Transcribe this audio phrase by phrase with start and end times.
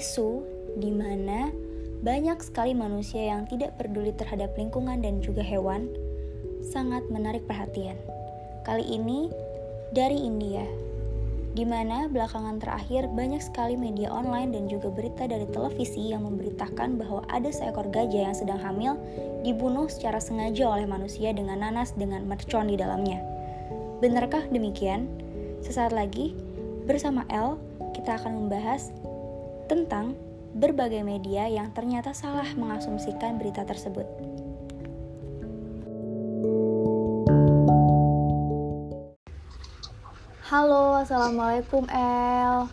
[0.00, 0.40] isu
[0.80, 1.52] di mana
[2.02, 5.86] banyak sekali manusia yang tidak peduli terhadap lingkungan dan juga hewan
[6.64, 7.94] sangat menarik perhatian.
[8.66, 9.30] Kali ini
[9.94, 10.64] dari India,
[11.52, 16.96] di mana belakangan terakhir banyak sekali media online dan juga berita dari televisi yang memberitakan
[16.96, 18.96] bahwa ada seekor gajah yang sedang hamil
[19.44, 23.20] dibunuh secara sengaja oleh manusia dengan nanas dengan mercon di dalamnya.
[24.00, 25.06] Benarkah demikian?
[25.62, 26.34] Sesaat lagi,
[26.88, 27.60] bersama El,
[27.94, 28.90] kita akan membahas
[29.72, 30.12] tentang
[30.52, 34.04] berbagai media yang ternyata salah mengasumsikan berita tersebut.
[40.44, 42.68] Halo, assalamualaikum El.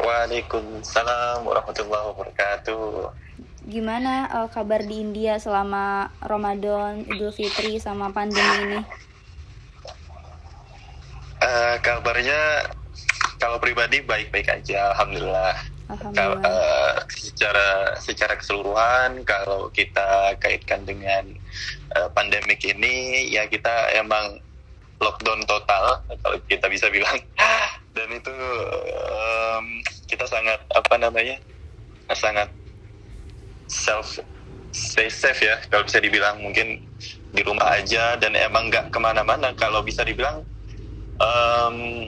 [0.00, 3.12] Waalaikumsalam warahmatullahi wabarakatuh.
[3.68, 8.80] Gimana uh, kabar di India selama Ramadan, Idul Fitri, sama pandemi ini?
[11.44, 12.72] Uh, kabarnya
[13.44, 15.52] kalau pribadi baik-baik aja, alhamdulillah.
[16.16, 21.28] Kalau uh, secara secara keseluruhan kalau kita kaitkan dengan
[21.92, 24.40] uh, pandemik ini ya kita emang
[24.96, 27.20] lockdown total kalau kita bisa bilang.
[27.94, 28.32] Dan itu
[28.96, 31.36] um, kita sangat apa namanya
[32.16, 32.48] sangat
[33.68, 34.18] self
[34.72, 36.40] stay safe ya kalau bisa dibilang.
[36.40, 36.80] Mungkin
[37.36, 39.52] di rumah aja dan emang nggak ke mana-mana.
[39.54, 40.42] Kalau bisa dibilang
[41.20, 42.02] um,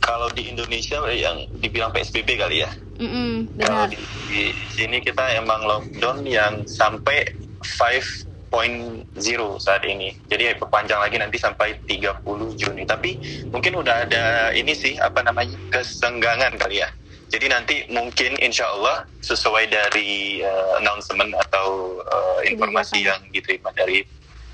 [0.00, 2.70] kalau di Indonesia yang dibilang PSBB kali ya.
[3.00, 3.96] Mm-mm, Kalau di,
[4.28, 7.32] di sini kita emang lockdown yang sampai
[7.64, 9.16] 5.0
[9.56, 10.12] saat ini.
[10.28, 12.84] Jadi perpanjang lagi nanti sampai 30 Juni.
[12.84, 13.16] Tapi
[13.48, 16.92] mungkin udah ada ini sih apa namanya kesenggangan kali ya.
[17.30, 24.02] Jadi nanti mungkin insya Allah sesuai dari uh, announcement atau uh, informasi yang diterima dari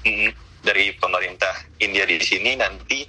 [0.04, 0.28] mm,
[0.60, 3.08] dari pemerintah India di sini nanti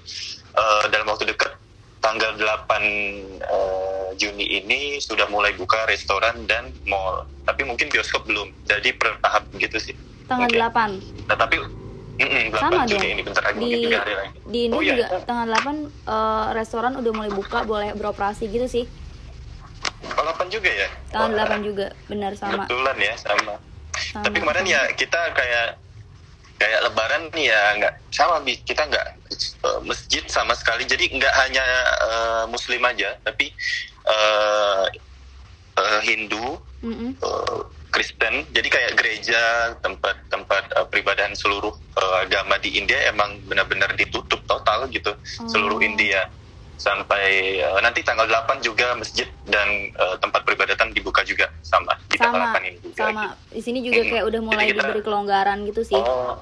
[0.56, 1.67] uh, dalam waktu dekat
[2.08, 7.28] tanggal 8 uh, Juni ini sudah mulai buka restoran dan mall.
[7.44, 8.56] Tapi mungkin bioskop belum.
[8.64, 9.94] Jadi per tahap gitu sih.
[10.32, 10.96] Tanggal mungkin.
[11.04, 11.28] 8.
[11.28, 13.12] Nah, tapi mm -mm, 8 Sama Juni dong.
[13.12, 14.32] ini bentar lagi di, mungkin 3 hari lagi.
[14.48, 15.20] Di Indo oh, juga iya.
[15.28, 15.68] tanggal 8
[16.08, 18.86] uh, restoran udah mulai buka, boleh beroperasi gitu sih.
[20.16, 20.88] Oh, 8 juga ya?
[21.12, 22.64] Tanggal Wah, 8 juga, benar sama.
[22.64, 23.54] Kebetulan ya sama.
[24.00, 24.74] sama Tapi kemarin sama.
[24.74, 25.68] ya kita kayak
[26.58, 29.08] kayak lebaran ya nggak sama kita nggak
[29.62, 31.66] uh, masjid sama sekali jadi nggak hanya
[32.02, 33.54] uh, muslim aja tapi
[34.10, 34.86] uh,
[35.78, 37.14] uh, Hindu Mm-mm.
[37.22, 37.62] uh,
[37.94, 39.42] Kristen jadi kayak gereja
[39.82, 45.14] tempat-tempat uh, peribadahan seluruh uh, agama di India emang benar-benar ditutup total gitu
[45.46, 45.86] seluruh Oh.
[45.86, 46.26] India
[46.78, 47.26] sampai
[47.60, 49.66] uh, nanti tanggal 8 juga masjid dan
[49.96, 53.80] uh, tempat peribadatan dibuka juga sama di tanggal sama 8 ini juga sama di sini
[53.82, 54.10] juga Hmm.
[54.10, 56.38] kayak udah mulai Jadi kita- diberi kelonggaran gitu sih Oh.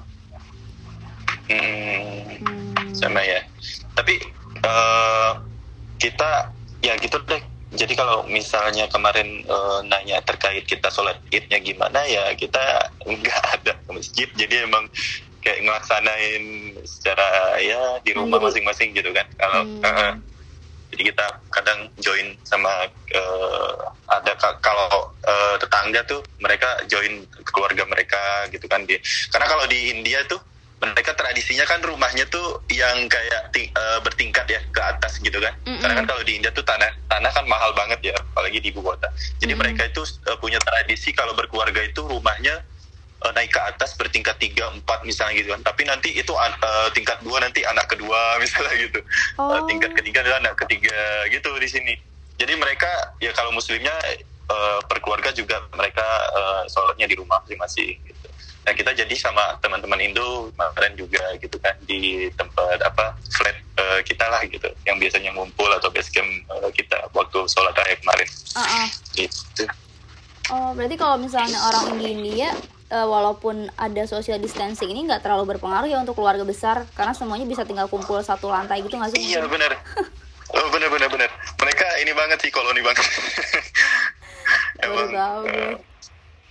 [1.46, 2.90] Hmm, Hmm.
[2.92, 3.38] sama ya.
[3.94, 4.18] Tapi
[4.58, 5.30] eh,
[5.96, 7.38] kita ya gitu deh.
[7.70, 12.60] Jadi kalau misalnya kemarin eh, nanya terkait kita sholat idnya gimana ya kita
[13.06, 14.28] nggak ada ke masjid.
[14.32, 14.90] Jadi emang
[15.46, 16.42] kayak ngelaksanain
[16.82, 19.26] secara ya di rumah masing-masing gitu kan.
[19.38, 19.86] Kalau Hmm.
[19.86, 20.12] eh,
[20.86, 22.70] jadi kita kadang join sama
[23.10, 23.74] eh,
[24.08, 24.90] ada ka- kalau
[25.22, 28.98] eh, tetangga tuh mereka join keluarga mereka gitu kan di
[29.30, 30.38] karena kalau di India tuh
[30.76, 35.50] mereka tradisinya kan rumahnya tuh yang kayak ti- eh, bertingkat ya ke atas gitu kan
[35.64, 35.80] Mm-mm.
[35.80, 38.84] karena kan kalau di India tuh tanah tanah kan mahal banget ya apalagi di ibu
[38.84, 39.08] kota
[39.40, 39.62] jadi Mm-mm.
[39.64, 42.60] mereka itu eh, punya tradisi kalau berkeluarga itu rumahnya
[43.22, 47.16] eh, naik ke atas bertingkat tiga empat misalnya gitu kan tapi nanti itu eh, tingkat
[47.22, 49.00] dua nanti anak kedua misalnya gitu
[49.36, 49.52] Oh.
[49.52, 50.96] Uh, tingkat ketiga adalah anak ketiga
[51.28, 51.94] gitu di sini.
[52.36, 52.88] Jadi mereka
[53.20, 53.92] ya kalau muslimnya
[54.48, 58.28] uh, per keluarga juga mereka uh, sholatnya di rumah masing-masing gitu.
[58.64, 64.00] Nah kita jadi sama teman-teman Indo kemarin juga gitu kan di tempat apa flat uh,
[64.02, 68.28] kita lah gitu yang biasanya ngumpul atau base camp uh, kita waktu sholat tarawih kemarin
[68.56, 68.88] Ah, ah.
[69.14, 69.62] gitu.
[70.50, 72.50] oh berarti kalau misalnya orang di India
[72.88, 77.46] eh, walaupun ada social distancing ini nggak terlalu berpengaruh ya untuk keluarga besar karena semuanya
[77.46, 79.72] bisa tinggal kumpul satu lantai gitu nggak sih Iya benar.
[80.46, 81.26] Oh benar benar benar.
[81.58, 83.02] Mereka ini banget sih koloni banget.
[84.78, 85.74] baru tahu uh, gue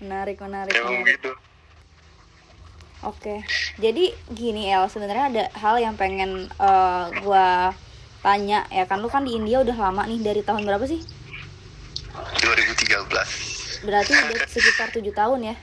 [0.04, 1.16] menarik menarik, emang menarik.
[1.16, 1.32] gitu.
[3.08, 3.40] Oke,
[3.80, 7.72] jadi gini El, sebenarnya ada hal yang pengen eh, gua
[8.20, 11.00] tanya ya kan lu kan di India udah lama nih dari tahun berapa sih?
[12.44, 13.86] 2013.
[13.88, 15.56] Berarti udah sekitar tujuh tahun ya?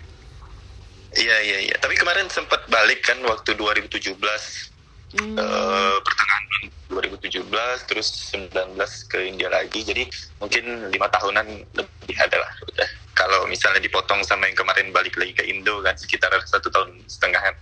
[1.13, 1.77] Iya iya iya.
[1.77, 4.73] Tapi kemarin sempat balik kan waktu 2017
[5.13, 6.45] Hmm, eh, pertengahan
[6.89, 9.85] 2017 terus 19 ke India lagi.
[9.85, 10.09] Jadi
[10.41, 12.53] mungkin lima tahunan lebih ada lah.
[12.65, 12.89] Udah.
[13.13, 17.53] Kalau misalnya dipotong sama yang kemarin balik lagi ke Indo kan sekitar satu tahun setengahan.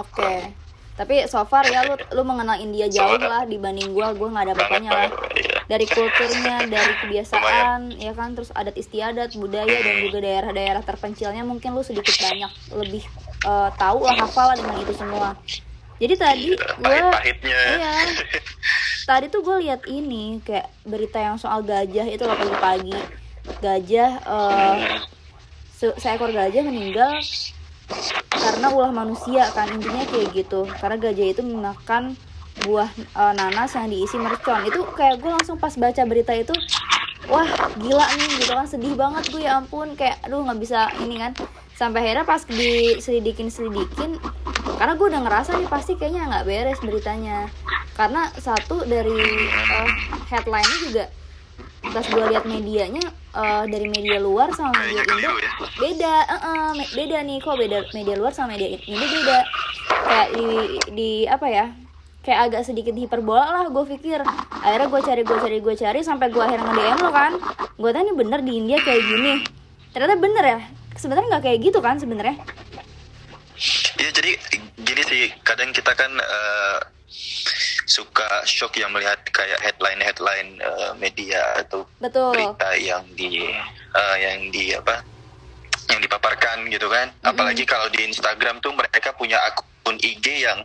[0.00, 0.56] Oke.
[0.94, 4.44] Tapi so far ya lu lu mengenal India jauh So lah dibanding gua, gua nggak
[4.46, 5.10] ada apa-apanya lah.
[5.34, 5.58] Iya.
[5.64, 8.36] dari kulturnya dari kebiasaan ya kan?
[8.38, 13.02] Terus adat istiadat budaya dan juga daerah-daerah terpencilnya mungkin lu sedikit banyak lebih
[13.42, 15.34] uh, tahu lah hafal lah dengan itu semua.
[15.94, 17.58] Jadi tadi Iya, gue pahit-pahitnya.
[17.78, 17.92] iya.
[19.08, 22.96] Tadi tuh gue lihat ini kayak berita yang soal gajah itu loh pagi-pagi.
[23.60, 24.76] Gajah uh,
[25.70, 27.20] se- seekor gajah meninggal
[28.30, 29.70] karena ulah manusia kan.
[29.70, 30.66] Intinya kayak gitu.
[30.80, 32.18] Karena gajah itu memakan
[32.62, 34.62] buah uh, nanas yang diisi mercon.
[34.68, 36.54] Itu kayak gue langsung pas baca berita itu
[37.26, 37.48] wah
[37.80, 38.66] gila nih gitu kan.
[38.68, 39.96] Sedih banget gue ya ampun.
[39.98, 41.32] Kayak aduh nggak bisa ini kan.
[41.74, 44.22] Sampai akhirnya pas diselidikin selidikin
[44.78, 47.50] karena gue udah ngerasa nih pasti kayaknya nggak beres beritanya.
[47.94, 49.18] Karena satu dari
[49.50, 49.90] uh,
[50.30, 51.04] headline-nya juga
[51.92, 53.04] pas gue lihat medianya
[53.36, 55.52] uh, dari media luar sama media Kayaknya Indo ya.
[55.76, 59.38] beda uh -uh, beda nih kok beda media luar sama media Indo beda.
[60.04, 60.46] Kayak di
[60.94, 61.66] di apa ya
[62.24, 64.24] kayak agak sedikit hiperbola lah gue pikir.
[64.64, 67.32] Akhirnya gue cari gue cari gue cari sampai gue akhirnya DM lo kan.
[67.76, 69.34] Gue tanya bener di India kayak gini?
[69.92, 70.60] Ternyata bener ya.
[70.96, 72.40] Sebenarnya nggak kayak gitu kan sebenarnya.
[74.00, 74.30] Iya jadi
[74.82, 76.78] gini sih kadang kita kan eh,
[77.84, 80.50] suka shock yang melihat kayak headline headline
[80.96, 82.32] media atau betul.
[82.32, 83.44] berita yang di
[83.94, 85.04] eh, yang di apa
[85.92, 87.12] yang dipaparkan gitu kan.
[87.20, 90.64] Apalagi kalau di Instagram tuh mereka punya akun IG yang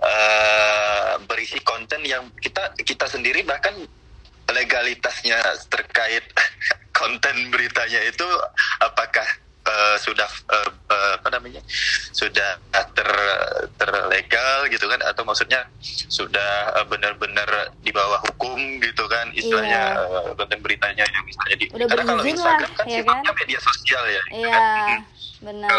[0.00, 3.76] eh, berisi konten yang kita kita sendiri bahkan
[4.48, 6.24] legalitasnya terkait
[6.98, 8.28] konten beritanya itu
[8.80, 9.26] apakah
[9.64, 11.60] eh, sudah eh, eh, apa namanya
[12.10, 13.10] sudah ter
[13.74, 15.64] terlegal gitu kan atau maksudnya
[16.06, 17.48] sudah eh, benar-benar
[17.80, 20.04] di bawah hukum gitu kan istilahnya Iya.
[20.22, 23.40] eh, konten beritanya yang misalnya di Udah karena kalau Instagram lah, kan ya sifatnya kan?
[23.40, 24.98] media sosial ya gitu iya kan.
[25.40, 25.70] benar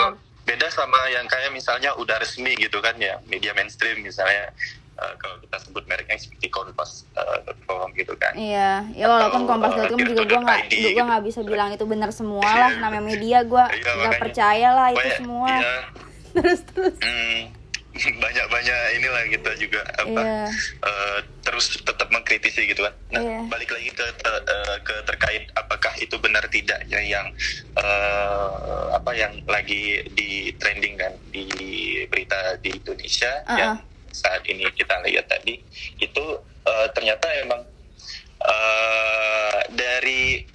[0.46, 4.54] beda sama yang kayak misalnya udah resmi gitu kan ya media mainstream misalnya
[4.96, 10.24] eh, kalau kita sebut mereknya seperti Kompas.com gitu kan Iya, ya walaupun kompas.com eh, juga
[10.26, 11.02] gue nggak gue gitu.
[11.02, 12.80] nggak bisa bilang itu benar semua lah Iya.
[12.80, 15.76] namanya media gue Iya, nggak percaya lah itu Banyak- semua iya,
[16.36, 17.40] terus terus hmm,
[18.20, 20.44] banyak-banyak inilah kita juga apa Iya.
[20.82, 22.92] eh, terus tetap mengkritisi gitu kan.
[23.10, 23.40] Nah, Iya.
[23.48, 27.28] balik lagi ke, te- eh, ke terkait apakah itu benar tidaknya yang
[27.76, 28.52] eh,
[28.92, 31.46] apa yang lagi di trending kan di
[32.06, 33.56] berita di Indonesia Uh-uh.
[33.56, 33.74] yang
[34.16, 35.60] saat ini kita lihat tadi
[36.00, 36.26] itu
[36.64, 37.62] eh, ternyata emang
[38.40, 40.48] eh, dari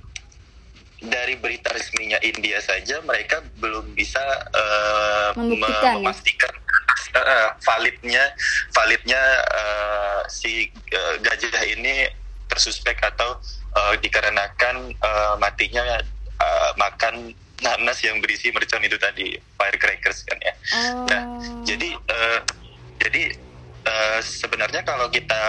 [1.01, 4.21] dari berita resminya India saja mereka belum bisa
[4.53, 5.97] eh, Membuktikan, ya?
[5.97, 6.53] memastikan
[7.17, 8.25] eh, validnya
[8.73, 12.09] validnya eh, si eh, gajah ini
[12.49, 13.41] tersuspek atau
[13.77, 16.01] eh, dikarenakan eh, matinya
[16.41, 20.53] eh, makan nanas yang berisi mercon itu tadi firecrackers kan ya.
[20.81, 21.23] oh Nah,
[21.65, 22.39] jadi eh,
[23.01, 23.23] jadi
[23.91, 25.43] eh, sebenarnya kalau kita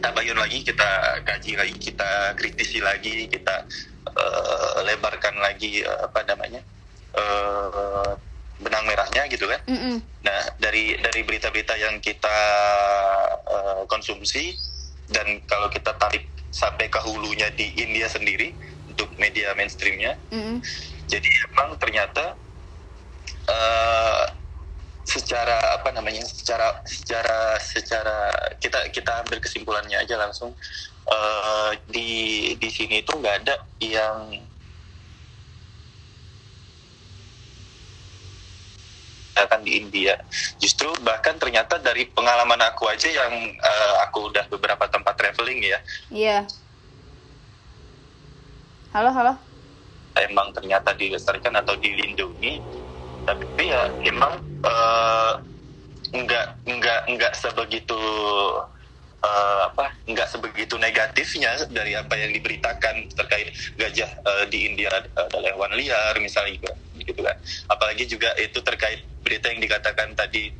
[0.00, 3.68] tabayun lagi, kita kaji lagi, kita kritisi lagi, kita
[4.08, 6.64] eh, lebarkan lagi eh, apa namanya
[7.14, 8.10] eh,
[8.60, 9.60] benang merahnya gitu kan.
[9.68, 10.00] Mm-mm.
[10.20, 12.38] Nah, dari dari berita-berita yang kita
[13.44, 14.56] eh, konsumsi
[15.12, 18.52] dan kalau kita tarik sampai ke hulunya di India sendiri
[18.90, 20.58] untuk media mainstreamnya, Mm-mm.
[21.06, 22.36] jadi emang ternyata
[23.48, 24.24] eh,
[25.10, 28.18] secara apa namanya, secara secara secara
[28.62, 30.54] kita kita ambil kesimpulannya aja langsung.
[31.10, 32.10] Eh, di
[32.54, 34.38] di sini itu nggak ada yang
[39.40, 40.14] kan di India.
[40.62, 45.78] Justru bahkan ternyata dari pengalaman aku aja yang eh, aku udah beberapa tempat traveling ya,
[46.12, 46.38] iya.
[48.94, 49.34] Halo halo.
[50.14, 52.60] Emang ternyata dilestarikan atau dilindungi
[53.36, 54.32] tapi ya emang
[54.66, 55.32] eh,
[56.10, 58.00] nggak nggak nggak sebegitu
[59.22, 65.54] eh, apa nggak sebegitu negatifnya dari apa yang diberitakan terkait gajah eh, di India adalah
[65.54, 67.36] hewan liar misalnya juga gitu kan.
[67.70, 70.50] Apalagi juga itu terkait berita yang dikatakan tadi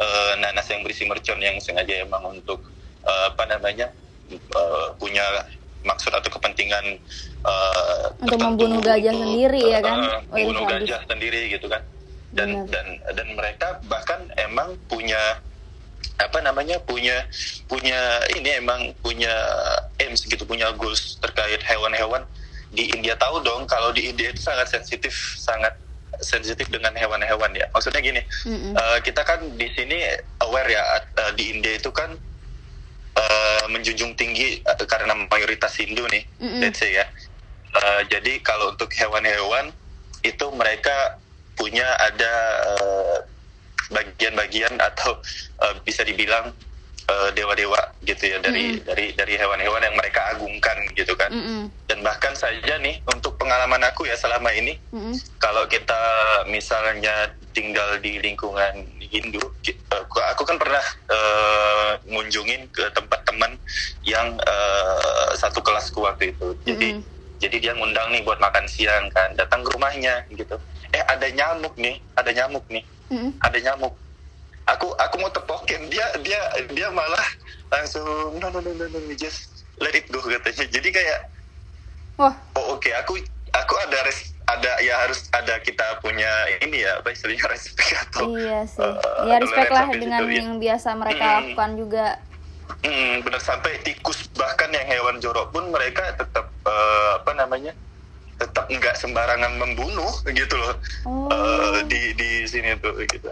[0.00, 2.66] eh, nanas yang berisi mercon yang sengaja emang untuk
[3.06, 3.86] eh, apa namanya
[4.34, 5.46] eh, punya
[5.86, 6.84] maksud atau kepentingan
[7.46, 9.98] eh, Untuk tertentu membunuh gajah untuk, sendiri ya kan?
[10.02, 11.80] ini membunuh gajah sendiri gitu kan
[12.30, 12.66] dan Benar.
[12.70, 15.38] dan dan mereka bahkan emang punya
[16.20, 17.26] apa namanya punya
[17.66, 19.32] punya ini emang punya
[19.98, 22.22] aims gitu punya goals terkait hewan-hewan
[22.70, 25.74] di India tahu dong kalau di India itu sangat sensitif sangat
[26.20, 28.76] sensitif dengan hewan-hewan ya maksudnya gini Mm-mm.
[28.76, 30.04] eh, kita kan di sini
[30.44, 32.12] aware ya eh, di India itu kan
[33.16, 36.60] eh, menjunjung tinggi eh, karena mayoritas Hindu nih Mm-mm.
[36.60, 37.06] let's say ya
[37.70, 39.70] Eh, jadi kalau untuk hewan-hewan
[40.26, 41.19] itu mereka
[41.60, 42.32] punya ada
[42.72, 43.18] eh,
[43.92, 45.20] bagian-bagian atau
[45.60, 46.48] eh, bisa dibilang
[47.10, 48.86] uh, dewa-dewa gitu ya dari mm-hmm.
[48.86, 51.66] dari dari hewan-hewan yang mereka agungkan gitu kan mm-hmm.
[51.90, 55.14] dan bahkan saja nih untuk pengalaman aku ya selama ini mm-hmm.
[55.42, 56.00] kalau kita
[56.46, 63.58] misalnya tinggal di lingkungan Hindu uh, aku kan pernah uh, ngunjungin ke tempat teman
[64.06, 67.38] yang uh, satu kelasku waktu itu jadi mm-hmm.
[67.42, 70.56] jadi dia ngundang nih buat makan siang kan datang ke rumahnya gitu
[70.90, 72.84] eh ada nyamuk nih ada nyamuk nih.
[73.10, 73.30] Mm-hmm.
[73.42, 73.94] ada nyamuk.
[74.70, 75.90] Aku aku mau tepokin.
[75.90, 77.26] Dia dia dia malah
[77.74, 80.66] langsung no no no no, no just let it go katanya.
[80.70, 81.18] Jadi kayak
[82.14, 82.34] wah.
[82.54, 82.94] Oh oke okay.
[82.94, 83.18] aku
[83.50, 86.30] aku ada res, ada ya harus ada kita punya
[86.62, 88.82] ini ya apa istilahnya respect atau iya sih.
[88.82, 90.38] uh, ya respect lah dengan itu, ya.
[90.42, 92.06] yang biasa mereka hmm, lakukan juga.
[92.80, 97.74] Hmm, benar sampai tikus bahkan yang hewan jorok pun mereka tetap uh, apa namanya
[98.40, 101.28] tetap nggak sembarangan membunuh gitu loh oh.
[101.28, 103.30] uh, di di sini tuh gitu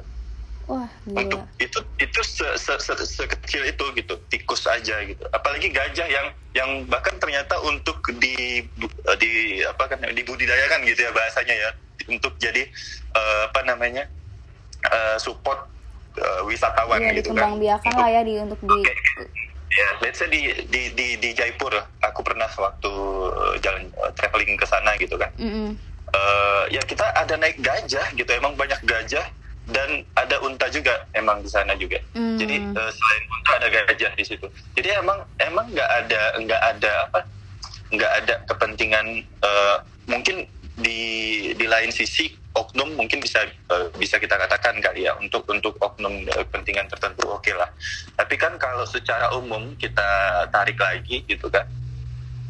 [0.69, 1.25] Wah, gila.
[1.25, 5.25] Untuk itu itu se, se, se, sekecil itu gitu, tikus aja gitu.
[5.33, 8.61] Apalagi gajah yang yang bahkan ternyata untuk di
[9.17, 9.33] di
[9.65, 11.71] apa kan dibudidayakan gitu ya bahasanya ya
[12.13, 12.69] untuk jadi
[13.17, 14.13] uh, apa namanya
[14.93, 15.65] uh, support
[16.21, 17.57] uh, wisatawan iya, gitu kan.
[17.57, 18.79] biakan lah ya di untuk di
[19.69, 21.71] Ya, let's say di di di di Jaipur,
[22.01, 22.93] aku pernah waktu
[23.61, 25.29] jalan uh, traveling ke sana gitu kan.
[25.37, 25.69] Mm -hmm.
[26.17, 29.29] uh, ya kita ada naik gajah gitu, emang banyak gajah
[29.69, 32.01] dan ada unta juga emang di sana juga.
[32.17, 32.37] Mm.
[32.41, 34.47] Jadi uh, selain unta ada gajah di situ.
[34.73, 37.21] Jadi emang emang nggak ada nggak ada apa
[37.93, 40.49] nggak ada kepentingan uh, mungkin
[40.79, 41.01] di
[41.57, 46.27] di lain sisi oknum mungkin bisa uh, bisa kita katakan kali ya untuk untuk oknum
[46.35, 47.71] uh, kepentingan tertentu oke okay lah.
[48.19, 51.65] Tapi kan kalau secara umum kita tarik lagi gitu kan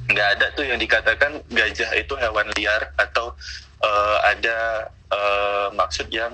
[0.09, 3.37] nggak ada tuh yang dikatakan gajah itu hewan liar atau
[3.85, 6.33] uh, ada uh, maksud yang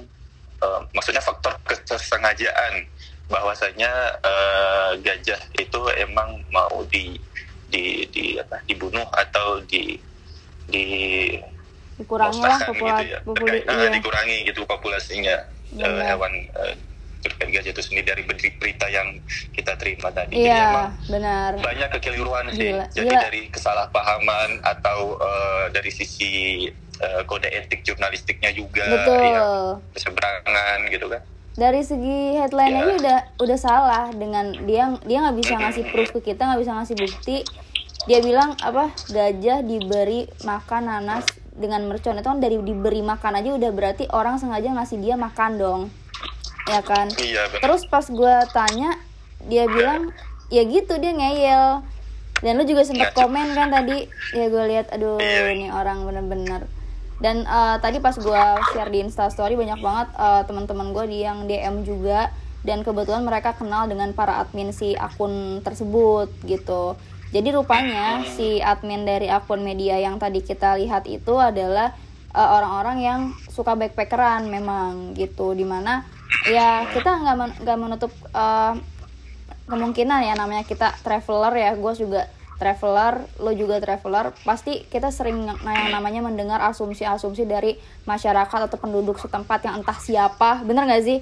[0.62, 2.86] uh, maksudnya faktor kesengajaan
[3.26, 3.90] bahwasanya
[4.22, 7.18] uh, gajah itu emang mau di
[7.66, 9.98] di di apa dibunuh atau di
[10.70, 10.86] di
[11.94, 13.18] dikurangi lah popula gitu ya.
[13.22, 13.88] populi, iya.
[13.90, 15.36] dikurangi gitu populasinya
[15.78, 16.74] uh, hewan uh,
[17.24, 18.22] terkait gajah itu sendiri dari
[18.60, 19.16] berita yang
[19.56, 20.44] kita terima tadi.
[20.44, 21.56] Iya, benar.
[21.56, 22.76] Banyak kekeliruan sih.
[22.76, 22.84] Gila.
[22.92, 23.22] Jadi Gila.
[23.24, 26.68] dari kesalahpahaman atau uh, dari sisi
[27.00, 29.22] uh, kode etik jurnalistiknya juga Betul.
[29.24, 29.42] ya
[29.96, 31.22] keseberangan gitu kan
[31.54, 32.94] dari segi headline aja ya.
[32.98, 36.96] udah udah salah dengan dia dia nggak bisa ngasih proof ke kita nggak bisa ngasih
[36.98, 37.36] bukti
[38.04, 41.24] dia bilang apa gajah diberi makan nanas
[41.54, 45.52] dengan mercon itu kan dari diberi makan aja udah berarti orang sengaja ngasih dia makan
[45.56, 45.80] dong.
[46.66, 47.12] Ya kan?
[47.20, 48.98] Iya, terus pas gue tanya
[49.46, 50.10] dia bilang
[50.50, 51.86] ya gitu dia ngeyel.
[52.42, 55.54] Dan lu juga sempet komen kan tadi ya gue lihat aduh iya.
[55.54, 56.66] ini orang bener-bener.
[57.22, 58.44] Dan uh, tadi pas gue
[58.74, 62.34] share di instastory banyak banget uh, teman-teman gue di yang dm juga
[62.66, 66.98] dan kebetulan mereka kenal dengan para admin si akun tersebut gitu
[67.34, 71.90] jadi rupanya si admin dari akun media yang tadi kita lihat itu adalah
[72.30, 75.50] orang eh, orang-orang yang suka backpackeran memang gitu.
[75.50, 76.06] Di mana
[76.46, 78.78] ya kita nggak men nggak menutup uh,
[79.66, 81.70] kemungkinan ya namanya kita traveler ya.
[81.74, 87.74] Gue juga traveler, lo juga traveler, pasti kita sering yang namanya mendengar asumsi-asumsi dari
[88.06, 91.18] masyarakat atau penduduk setempat yang entah siapa, bener gak sih?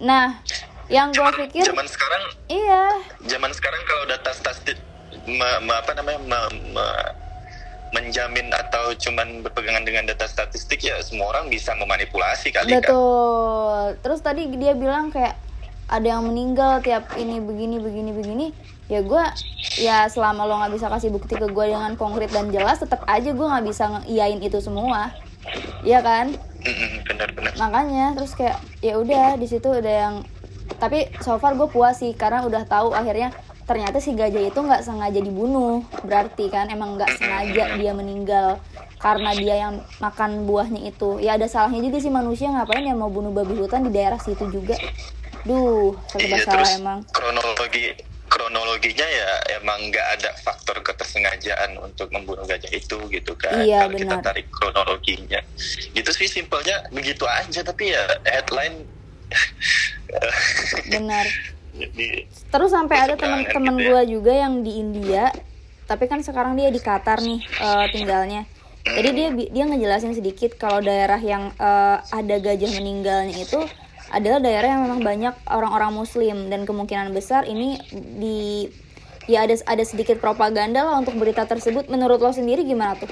[0.00, 0.40] Nah,
[0.88, 2.96] yang gue pikir, zaman sekarang, iya,
[3.28, 4.80] zaman sekarang kalau data statistik,
[5.26, 6.40] me, me, apa namanya, me,
[6.72, 6.86] me,
[7.94, 12.82] menjamin atau cuman berpegangan dengan data statistik ya semua orang bisa memanipulasi kali kan?
[12.82, 13.94] Betul.
[13.94, 14.02] kan.
[14.02, 15.38] Terus tadi dia bilang kayak
[15.88, 18.46] ada yang meninggal tiap ini begini begini begini
[18.88, 19.24] ya gue
[19.80, 23.32] ya selama lo nggak bisa kasih bukti ke gue dengan konkret dan jelas tetap aja
[23.32, 25.12] gue nggak bisa ngiyain itu semua
[25.84, 26.32] Iya kan
[27.04, 30.14] benar-benar makanya terus kayak ya udah di situ ada yang
[30.80, 33.32] tapi so far gue puas sih karena udah tahu akhirnya
[33.64, 35.84] ternyata si gajah itu nggak sengaja dibunuh.
[36.04, 38.60] Berarti kan emang nggak sengaja dia meninggal
[39.00, 41.20] karena dia yang makan buahnya itu.
[41.20, 44.48] Ya ada salahnya juga sih manusia ngapain ya mau bunuh babi hutan di daerah situ
[44.52, 44.76] juga.
[45.44, 46.98] Duh serba iya, salah emang.
[47.12, 47.92] kronologi
[48.24, 49.30] kronologinya ya
[49.60, 53.60] emang nggak ada faktor ketersengajaan untuk membunuh gajah itu gitu kan.
[53.60, 55.40] Iya, kalau kita tarik kronologinya.
[55.92, 58.88] Gitu sih simpelnya begitu aja tapi ya headline
[60.90, 61.26] benar
[61.74, 63.90] Jadi, terus sampai ada teman-teman gitu ya.
[63.90, 65.34] gue juga yang di India
[65.90, 68.46] tapi kan sekarang dia di Qatar nih uh, tinggalnya
[68.84, 73.58] jadi dia dia ngejelasin sedikit kalau daerah yang uh, ada gajah meninggalnya itu
[74.14, 78.70] adalah daerah yang memang banyak orang-orang muslim dan kemungkinan besar ini di
[79.26, 83.10] ya ada ada sedikit propaganda lah untuk berita tersebut menurut lo sendiri gimana tuh?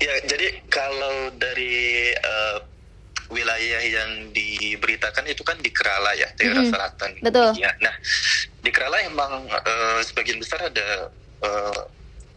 [0.00, 2.73] Ya jadi kalau dari uh,
[3.34, 6.72] wilayah yang diberitakan itu kan di Kerala ya daerah mm -hmm.
[6.72, 7.10] selatan.
[7.18, 7.50] Betul.
[7.58, 7.94] Ya, nah
[8.62, 11.10] di Kerala emang uh, sebagian besar ada
[11.42, 11.80] uh,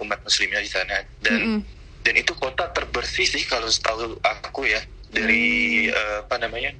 [0.01, 1.59] umat muslimnya di sana dan mm -hmm.
[2.01, 4.81] dan itu kota terbersih sih kalau setahu aku ya
[5.13, 5.93] dari mm.
[5.93, 6.73] uh, apa namanya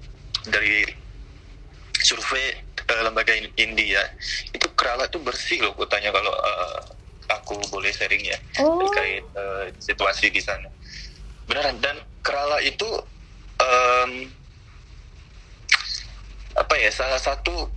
[0.49, 0.89] dari
[2.01, 2.57] survei
[2.89, 4.01] uh, lembaga India
[4.53, 6.79] itu Kerala itu bersih loh kotanya kalau uh,
[7.27, 8.79] aku boleh sharing ya oh.
[8.87, 10.69] terkait uh, situasi di sana
[11.47, 12.85] beneran dan Kerala itu
[13.61, 14.11] um,
[16.57, 17.69] apa ya salah satu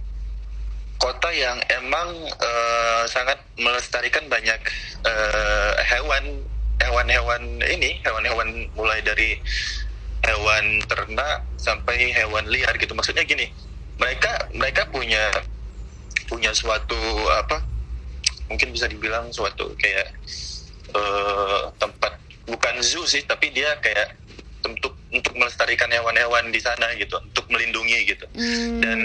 [1.00, 2.08] kota yang emang
[2.40, 4.60] uh, sangat melestarikan banyak
[5.04, 6.44] uh, hewan
[6.80, 9.40] hewan-hewan ini hewan-hewan mulai dari
[10.20, 12.92] hewan ternak sampai hewan liar gitu.
[12.92, 13.48] Maksudnya gini
[14.00, 15.28] mereka mereka punya
[16.28, 16.96] punya suatu
[17.36, 17.64] apa
[18.48, 20.08] mungkin bisa dibilang suatu kayak
[20.96, 22.16] uh, tempat
[22.48, 24.16] bukan zoo sih tapi dia kayak
[24.66, 28.78] untuk untuk melestarikan hewan-hewan di sana gitu untuk melindungi gitu hmm.
[28.82, 28.98] dan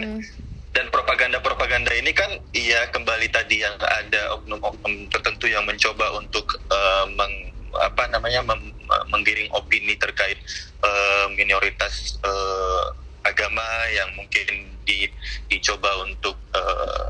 [0.76, 7.08] dan propaganda-propaganda ini kan iya kembali tadi yang ada oknum-oknum tertentu yang mencoba untuk uh,
[7.16, 8.76] meng, apa namanya mem,
[9.08, 10.36] menggiring opini terkait
[10.84, 12.92] uh, minoritas uh,
[13.24, 13.64] agama
[13.96, 15.10] yang mungkin di,
[15.48, 17.10] dicoba untuk uh,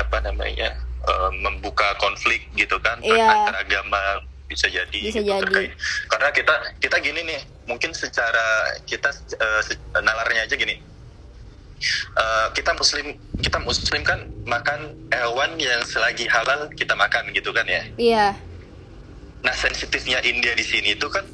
[0.00, 0.72] apa namanya
[1.04, 3.46] uh, membuka konflik gitu kan yeah.
[3.46, 5.42] antar agama bisa jadi bisa gitu, jadi.
[5.48, 5.72] terkait
[6.12, 9.62] karena kita kita gini nih mungkin secara kita uh,
[10.02, 10.78] nalarnya aja gini.
[12.14, 17.66] Uh, kita muslim kita muslim kan makan hewan yang selagi halal kita makan gitu kan
[17.66, 17.82] ya?
[17.98, 18.26] Iya.
[19.42, 21.26] Nah sensitifnya India di sini itu kan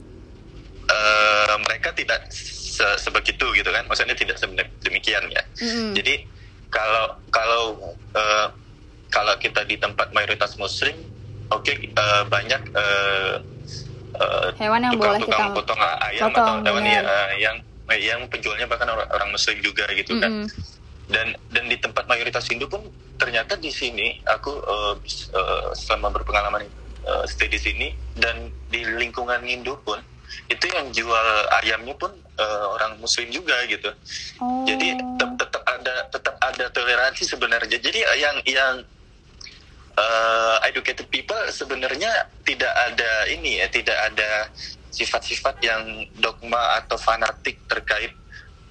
[0.88, 3.84] uh, mereka tidak se sebegitu gitu kan?
[3.92, 4.40] Maksudnya tidak
[4.80, 5.42] demikian ya?
[5.60, 5.92] Mm.
[5.92, 6.14] jadi
[6.72, 7.62] kalau kalau
[8.16, 8.48] uh,
[9.12, 10.96] kalau kita di tempat mayoritas muslim
[11.52, 13.34] oke okay, uh, banyak uh,
[14.18, 17.02] uh, hewan yang tukang, boleh tukang kita potong ayam potong, atau hewan ya,
[17.38, 17.56] yang
[17.96, 20.24] yang penjualnya bahkan orang, orang Muslim juga gitu mm -hmm.
[20.24, 20.32] kan
[21.08, 22.84] dan dan di tempat mayoritas Hindu pun
[23.16, 24.94] ternyata di sini aku uh,
[25.34, 26.68] uh, selama berpengalaman
[27.08, 29.98] uh, stay di sini dan di lingkungan Hindu pun
[30.52, 31.28] itu yang jual
[31.64, 33.88] ayamnya pun uh, orang Muslim juga gitu
[34.44, 34.68] oh.
[34.68, 38.74] jadi tetap tetap ada tetap ada toleransi sebenarnya jadi yang yang
[39.98, 44.46] uh, educated people sebenarnya tidak ada ini ya tidak ada
[44.94, 48.14] sifat-sifat yang dogma atau fanatik terkait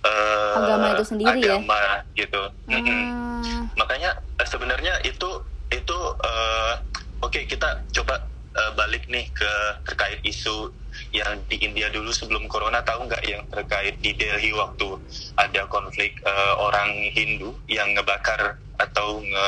[0.02, 1.60] uh, agama itu sendiri ya?
[1.60, 2.84] agama, ya gitu hmm.
[2.84, 3.64] hmm.
[3.78, 5.30] makanya uh, sebenarnya itu
[5.70, 6.74] itu uh,
[7.22, 8.24] oke okay, kita coba
[8.56, 9.52] uh, balik nih ke
[9.86, 10.72] terkait isu
[11.14, 14.98] yang di India dulu sebelum corona tahu nggak yang terkait di Delhi waktu
[15.38, 19.46] ada konflik uh, orang Hindu yang ngebakar atau nge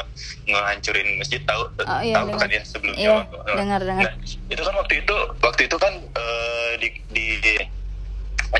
[0.49, 4.03] ngehancurin masjid tahu oh, iya, tahu kan ya sebelumnya iya, waktu, dengar dengar.
[4.09, 4.13] Nah,
[4.49, 7.25] itu kan waktu itu waktu itu kan uh, di, di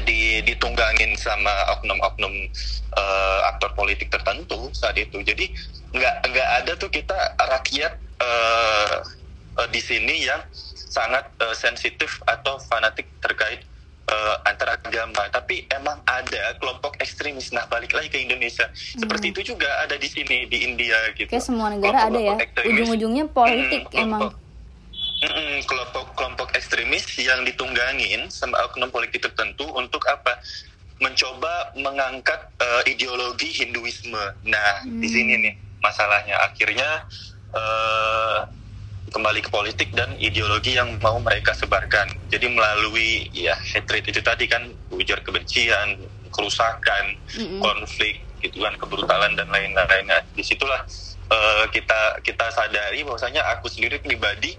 [0.05, 2.33] di ditunggangin sama oknum-oknum
[2.93, 5.25] uh, aktor politik tertentu saat itu.
[5.25, 5.49] Jadi
[5.89, 9.01] nggak nggak ada tuh kita rakyat uh,
[9.57, 10.41] uh, di sini yang
[10.89, 13.65] sangat uh, sensitif atau fanatik terkait
[14.09, 17.53] uh, antara agama tapi emang ada kelompok ekstremis.
[17.53, 18.65] Nah balik lagi ke Indonesia.
[18.69, 19.05] Hmm.
[19.05, 21.29] seperti itu juga ada di sini di India gitu.
[21.29, 22.67] Kayak semua negara kelompok, ada ya?
[22.73, 24.21] ujung-ujungnya politik hmm, emang.
[25.67, 30.39] kelompok kelompok ekstremis yang ditunggangin sama oknum politik tertentu untuk apa?
[30.99, 34.35] Mencoba mengangkat uh, ideologi Hinduisme.
[34.43, 34.99] Nah hmm.
[34.99, 36.35] di sini nih masalahnya.
[36.43, 37.07] Akhirnya
[37.55, 38.58] uh,
[39.09, 42.09] kembali ke politik dan ideologi yang mau mereka sebarkan.
[42.29, 45.97] Jadi melalui ya hatred itu tadi kan ujar kebencian,
[46.29, 47.59] kerusakan, mm-hmm.
[47.59, 50.05] konflik, gitu kan kebrutalan dan lain-lain.
[50.05, 50.85] Nah, di situlah
[51.33, 54.55] uh, kita kita sadari bahwasanya aku sendiri pribadi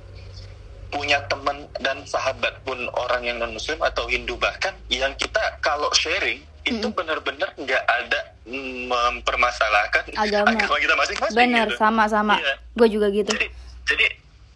[0.90, 5.86] punya teman dan sahabat pun orang yang non muslim atau Hindu bahkan yang kita kalau
[5.94, 6.98] sharing itu mm-hmm.
[6.98, 11.38] benar-benar nggak ada mempermasalahkan agama, agama kita masing-masing.
[11.38, 11.78] Benar, gitu.
[11.78, 12.34] sama-sama.
[12.36, 12.54] Iya.
[12.74, 13.30] Gue juga gitu.
[13.32, 13.48] Jadi,
[13.86, 14.06] jadi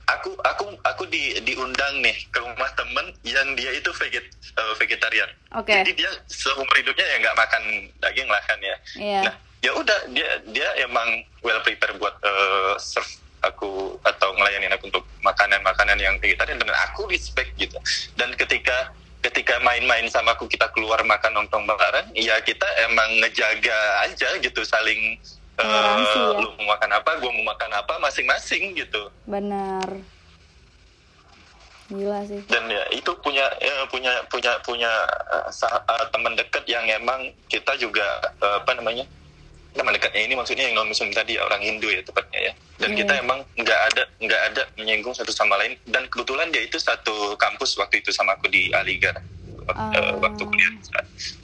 [0.08, 4.24] aku aku aku di diundang nih ke rumah temen yang dia itu veget
[4.60, 5.30] uh, vegetarian.
[5.64, 5.84] Okay.
[5.84, 7.62] Jadi dia seumur hidupnya ya nggak makan
[8.00, 8.76] daging lah kan ya.
[8.98, 9.22] Yeah.
[9.28, 13.08] Nah ya udah dia dia emang well prepare buat uh, serve
[13.44, 17.76] aku atau ngelayanin aku untuk makanan-makanan yang vegetarian dan aku respect gitu.
[18.16, 18.92] Dan ketika
[19.24, 24.60] ketika main-main sama aku kita keluar makan nongkrong bareng, ya kita emang ngejaga aja gitu
[24.68, 25.16] saling
[25.60, 26.40] uh, ya.
[26.40, 29.86] lu mau makan apa gue mau makan apa masing-masing gitu benar
[31.92, 34.90] gila sih dan ya itu punya ya, punya punya punya
[35.28, 39.04] uh, uh, teman dekat yang emang kita juga uh, apa namanya
[39.74, 42.98] teman dekatnya ini maksudnya yang non muslim tadi orang Hindu ya tepatnya ya dan yeah.
[43.02, 47.34] kita emang nggak ada nggak ada menyinggung satu sama lain dan kebetulan dia itu satu
[47.34, 49.18] kampus waktu itu sama aku di Aligar
[49.66, 50.14] waktu, uh.
[50.22, 50.72] waktu kuliah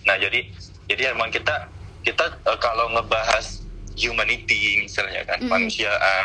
[0.07, 0.47] nah jadi
[0.87, 1.67] jadi emang kita
[2.07, 6.25] kita uh, kalau ngebahas humanity misalnya kan, manusiaan,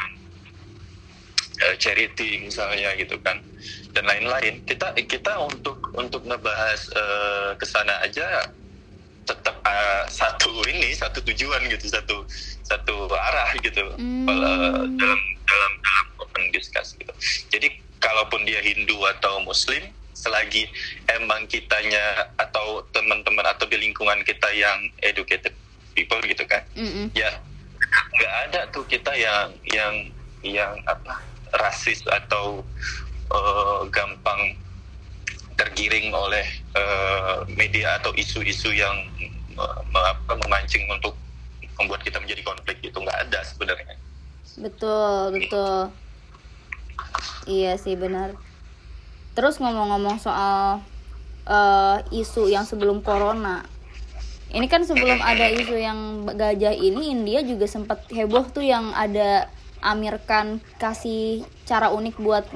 [1.62, 3.42] uh, charity misalnya gitu kan,
[3.94, 4.62] dan lain-lain.
[4.66, 8.50] Kita kita untuk untuk ngebahas uh, ke sana aja
[9.26, 12.24] tetap uh, satu ini satu tujuan gitu satu
[12.62, 14.30] satu arah gitu mm.
[14.30, 17.10] dalam dalam dalam open discuss gitu
[17.50, 19.82] jadi kalaupun dia Hindu atau Muslim
[20.14, 20.70] selagi
[21.12, 25.54] emang kitanya atau teman-teman atau di lingkungan kita yang educated
[25.98, 27.06] people gitu kan mm -hmm.
[27.18, 27.30] ya
[28.16, 29.96] nggak ada tuh kita yang yang
[30.46, 31.20] yang apa
[31.56, 32.64] rasis atau
[33.32, 34.60] uh, gampang
[35.56, 36.44] tergiring oleh
[36.76, 38.96] uh, media atau isu-isu yang
[39.56, 41.16] uh, apa, memancing untuk
[41.80, 43.96] membuat kita menjadi konflik itu nggak ada sebenarnya.
[44.60, 45.92] Betul betul.
[47.48, 48.36] Iya sih benar.
[49.36, 50.80] Terus ngomong-ngomong soal
[51.48, 53.68] uh, isu yang sebelum corona
[54.54, 59.50] ini kan sebelum ada isu yang gajah ini India juga sempat heboh tuh yang ada
[59.86, 62.50] Amir Khan kasih cara unik buat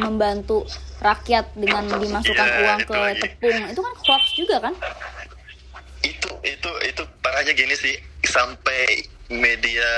[0.00, 0.64] membantu
[1.04, 3.20] rakyat dengan dimasukkan ya, uang ke lagi.
[3.20, 3.60] tepung.
[3.68, 4.74] Itu kan hoax juga kan?
[6.00, 8.00] Itu itu itu parahnya gini sih.
[8.24, 9.90] Sampai media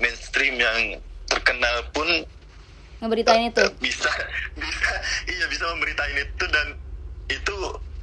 [0.00, 2.08] mainstream yang terkenal pun
[3.02, 3.66] ngeberitain itu?
[3.82, 4.08] bisa
[4.54, 4.90] bisa
[5.26, 6.66] iya bisa memberitain itu dan
[7.28, 7.56] itu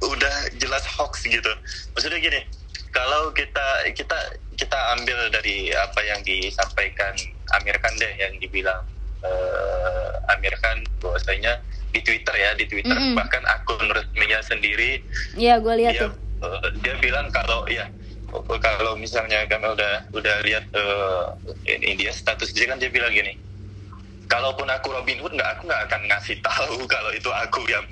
[0.04, 1.50] udah jelas hoax gitu.
[1.96, 2.59] Maksudnya gini
[2.90, 4.18] kalau kita kita
[4.58, 7.14] kita ambil dari apa yang disampaikan
[7.58, 8.84] Amir Khan deh yang dibilang
[9.24, 11.58] uh, Amir Khan bahwasanya
[11.90, 13.18] di Twitter ya di Twitter mm -hmm.
[13.18, 15.02] bahkan akun resminya sendiri
[15.34, 16.12] Iya gue lihat dia, tuh
[16.44, 17.90] uh, dia bilang kalau ya
[18.62, 21.34] kalau misalnya kami udah udah lihat uh,
[21.66, 23.34] ini dia status dia kan dia bilang gini
[24.30, 27.84] kalaupun aku Robin Hood nggak aku nggak akan ngasih tahu kalau itu aku yang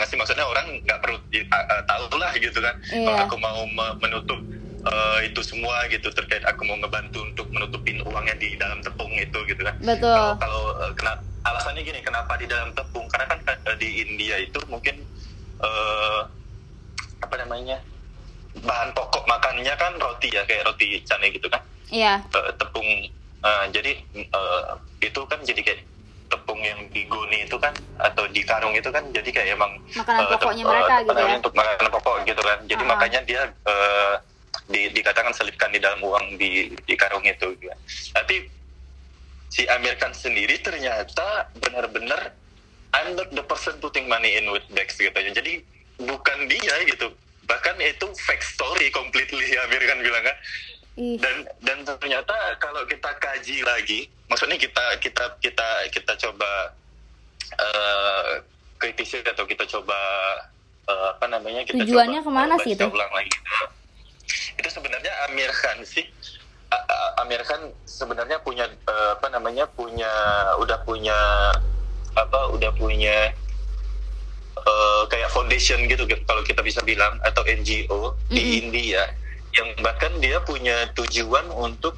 [0.00, 0.16] ngasih.
[0.16, 2.74] Maksudnya orang nggak perlu uh, tahu lah gitu kan.
[2.88, 3.04] Yeah.
[3.04, 3.60] kalau aku mau
[4.00, 4.40] menutup
[4.88, 9.38] uh, itu semua gitu terkait aku mau ngebantu untuk menutupin uangnya di dalam tepung itu
[9.44, 9.76] gitu kan.
[9.84, 10.08] Betul.
[10.08, 13.06] Kalau, kalau uh, kenapa alasannya gini kenapa di dalam tepung?
[13.12, 15.04] Karena kan uh, di India itu mungkin
[15.60, 16.24] uh,
[17.20, 17.78] apa namanya
[18.64, 21.60] bahan pokok makannya kan roti ya kayak roti cane gitu kan.
[21.92, 22.24] Iya.
[22.24, 22.34] Yeah.
[22.34, 22.88] uh, tepung
[23.46, 23.92] uh, jadi
[24.34, 25.80] uh, itu kan jadi kayak
[26.26, 27.70] tepung yang di goni itu kan
[28.02, 31.34] atau di karung itu kan jadi kayak emang makanan uh, pokoknya mereka uh, gitu ya
[31.38, 32.92] untuk makanan pokok gitu kan jadi uh -huh.
[32.98, 34.14] makanya dia uh,
[34.66, 37.70] di, dikatakan selipkan di dalam uang di, di karung itu gitu.
[37.70, 37.78] Kan.
[38.18, 38.36] tapi
[39.54, 42.34] si Amir Khan sendiri ternyata benar-benar
[42.90, 45.62] I'm not the person putting money in with bags gitu jadi
[46.02, 47.14] bukan dia gitu
[47.46, 50.36] bahkan itu fake story completely Amir Khan bilang kan
[50.96, 56.72] dan dan ternyata kalau kita kaji lagi maksudnya kita kita kita kita coba
[57.52, 58.40] uh,
[58.80, 59.98] kritisi atau kita coba
[60.88, 62.84] uh, apa namanya kita tujuannya coba, ke mana sih itu?
[62.88, 63.32] ulang lagi.
[64.56, 66.08] Itu sebenarnya Amir Khan sih.
[67.20, 70.10] Amir Khan sebenarnya punya uh, apa namanya punya
[70.60, 71.16] udah punya
[72.16, 73.32] apa udah punya
[74.64, 78.32] uh, kayak foundation gitu kalau kita bisa bilang atau NGO mm -hmm.
[78.32, 79.04] di India
[79.56, 81.96] yang bahkan dia punya tujuan untuk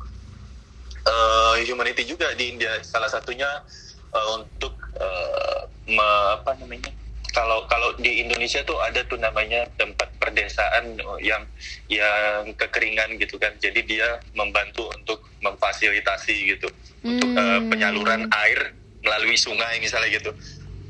[1.05, 3.49] uh, humanity juga di India salah satunya
[4.15, 6.95] uh, untuk uh, me, apa namanya
[7.35, 11.45] kalau kalau di Indonesia tuh ada tuh namanya tempat perdesaan yang
[11.91, 16.69] yang kekeringan gitu kan jadi dia membantu untuk memfasilitasi gitu
[17.05, 17.09] hmm.
[17.11, 20.33] untuk uh, penyaluran air melalui sungai misalnya gitu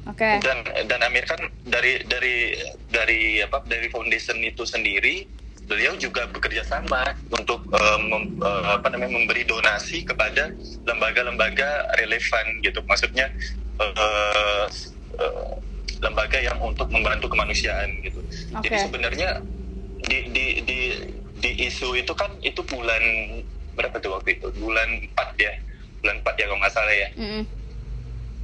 [0.09, 0.41] Okay.
[0.41, 1.37] Dan dan Amir kan
[1.69, 2.57] dari dari
[2.89, 5.29] dari apa dari foundation itu sendiri
[5.69, 10.51] beliau juga bekerja sama untuk uh, mem, uh, apa namanya memberi donasi kepada
[10.89, 12.81] lembaga-lembaga relevan gitu.
[12.89, 13.29] Maksudnya
[13.77, 14.65] uh,
[15.21, 15.53] uh,
[16.01, 18.19] lembaga yang untuk membantu kemanusiaan gitu.
[18.59, 18.73] Okay.
[18.73, 19.29] jadi sebenarnya
[20.09, 20.81] di, di di
[21.39, 23.03] di isu itu kan itu bulan
[23.77, 24.49] berapa tuh waktu itu?
[24.59, 25.53] Bulan 4 ya?
[26.03, 27.09] Bulan 4 ya kalau nggak salah ya.
[27.15, 27.68] Mm -hmm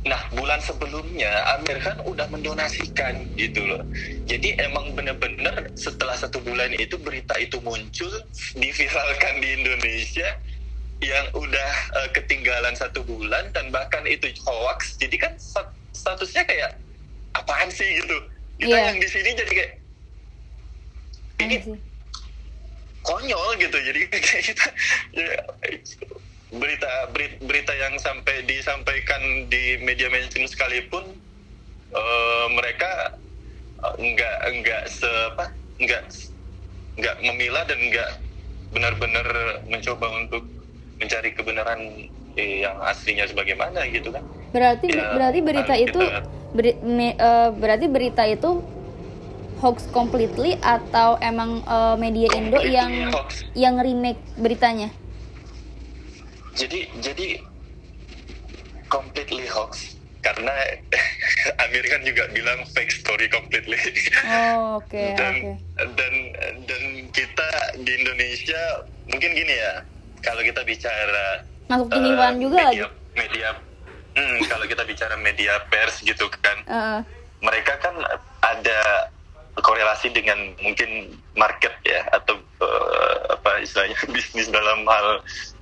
[0.05, 3.81] Nah, bulan sebelumnya Amir Khan udah mendonasikan gitu loh.
[4.29, 8.13] Jadi emang bener-bener setelah satu bulan itu berita itu muncul,
[8.53, 10.29] diviralkan di Indonesia
[11.01, 15.01] yang udah uh, ketinggalan satu bulan dan bahkan itu hoax.
[15.01, 15.33] Jadi kan
[15.97, 16.77] statusnya kayak
[17.33, 18.19] apaan sih gitu.
[18.61, 18.93] Kita yeah.
[18.93, 19.73] yang di sini jadi kayak
[21.49, 21.57] ini
[23.01, 23.79] konyol gitu.
[23.81, 24.67] Jadi kayak kita
[25.17, 25.41] ya,
[26.55, 26.91] berita
[27.43, 31.03] berita yang sampai disampaikan di media mainstream sekalipun
[31.91, 33.19] uh, mereka
[33.83, 35.51] uh, nggak nggak se apa
[35.83, 36.03] nggak
[36.95, 38.11] nggak memilah dan nggak
[38.71, 39.27] benar-benar
[39.67, 40.47] mencoba untuk
[40.99, 41.81] mencari kebenaran
[42.39, 44.23] eh, yang aslinya sebagaimana gitu kan.
[44.55, 46.01] Berarti ya, berarti berita itu
[46.55, 48.63] beri, me, uh, berarti berita itu
[49.59, 53.43] hoax completely atau emang uh, media Indo yang hoax.
[53.59, 54.91] yang remake beritanya
[56.55, 57.29] jadi jadi
[58.87, 60.55] completely hoax karena
[61.69, 63.77] Amir kan juga bilang fake story completely.
[64.25, 64.89] Oh, oke.
[64.89, 65.55] Okay, dan okay.
[66.01, 66.15] dan
[66.65, 67.51] dan kita
[67.85, 69.85] di Indonesia mungkin gini ya,
[70.25, 72.81] kalau kita bicara masuk penipuan uh, juga media, lagi.
[73.15, 73.49] Media,
[74.17, 77.01] hmm, kalau kita bicara media pers gitu kan, uh.
[77.45, 77.93] mereka kan
[78.41, 79.13] ada
[79.61, 85.07] korelasi dengan mungkin market ya atau uh, apa istilahnya bisnis dalam hal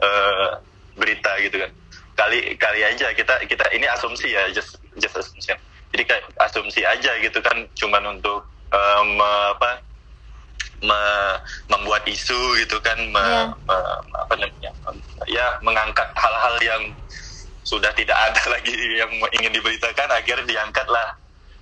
[0.00, 0.50] uh,
[0.96, 1.70] berita gitu kan
[2.16, 5.56] kali kali aja kita kita ini asumsi ya just just assumption
[5.92, 9.10] jadi kayak asumsi aja gitu kan cuman untuk um,
[9.56, 9.80] apa
[10.82, 11.00] me,
[11.70, 13.48] membuat isu gitu kan me, yeah.
[13.64, 13.76] me,
[14.18, 14.70] apa namanya
[15.30, 16.82] ya mengangkat hal-hal yang
[17.62, 21.16] sudah tidak ada lagi yang ingin diberitakan agar diangkat lah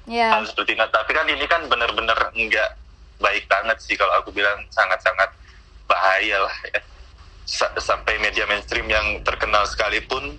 [0.08, 0.34] yeah.
[0.34, 2.74] hal seperti itu tapi kan ini kan benar-benar enggak
[3.20, 5.28] baik banget sih kalau aku bilang sangat-sangat
[5.84, 6.80] bahaya lah ya
[7.48, 10.38] sampai media mainstream yang terkenal sekalipun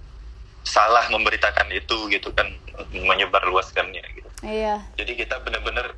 [0.61, 2.47] salah memberitakan itu gitu kan
[2.93, 4.29] menyebar luaskannya gitu.
[4.45, 4.85] Iya.
[4.97, 5.93] Jadi kita benar-benar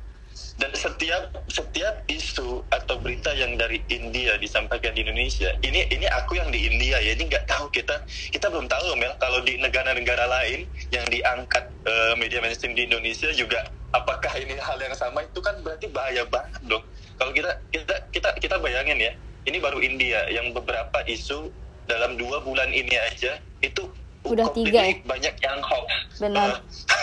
[0.54, 6.38] dan setiap setiap isu atau berita yang dari India disampaikan di Indonesia ini ini aku
[6.38, 8.02] yang di India ya ini nggak tahu kita
[8.34, 13.30] kita belum tahu Mel kalau di negara-negara lain yang diangkat uh, media mainstream di Indonesia
[13.34, 16.82] juga apakah ini hal yang sama itu kan berarti bahaya banget dong
[17.18, 19.12] kalau kita kita kita kita bayangin ya
[19.44, 20.26] ini baru India.
[20.32, 21.52] Yang beberapa isu
[21.84, 23.84] dalam dua bulan ini aja itu
[24.24, 24.96] udah tiga ya?
[25.04, 25.88] banyak yang hoax.
[26.16, 26.48] Benar.
[26.48, 26.58] Uh,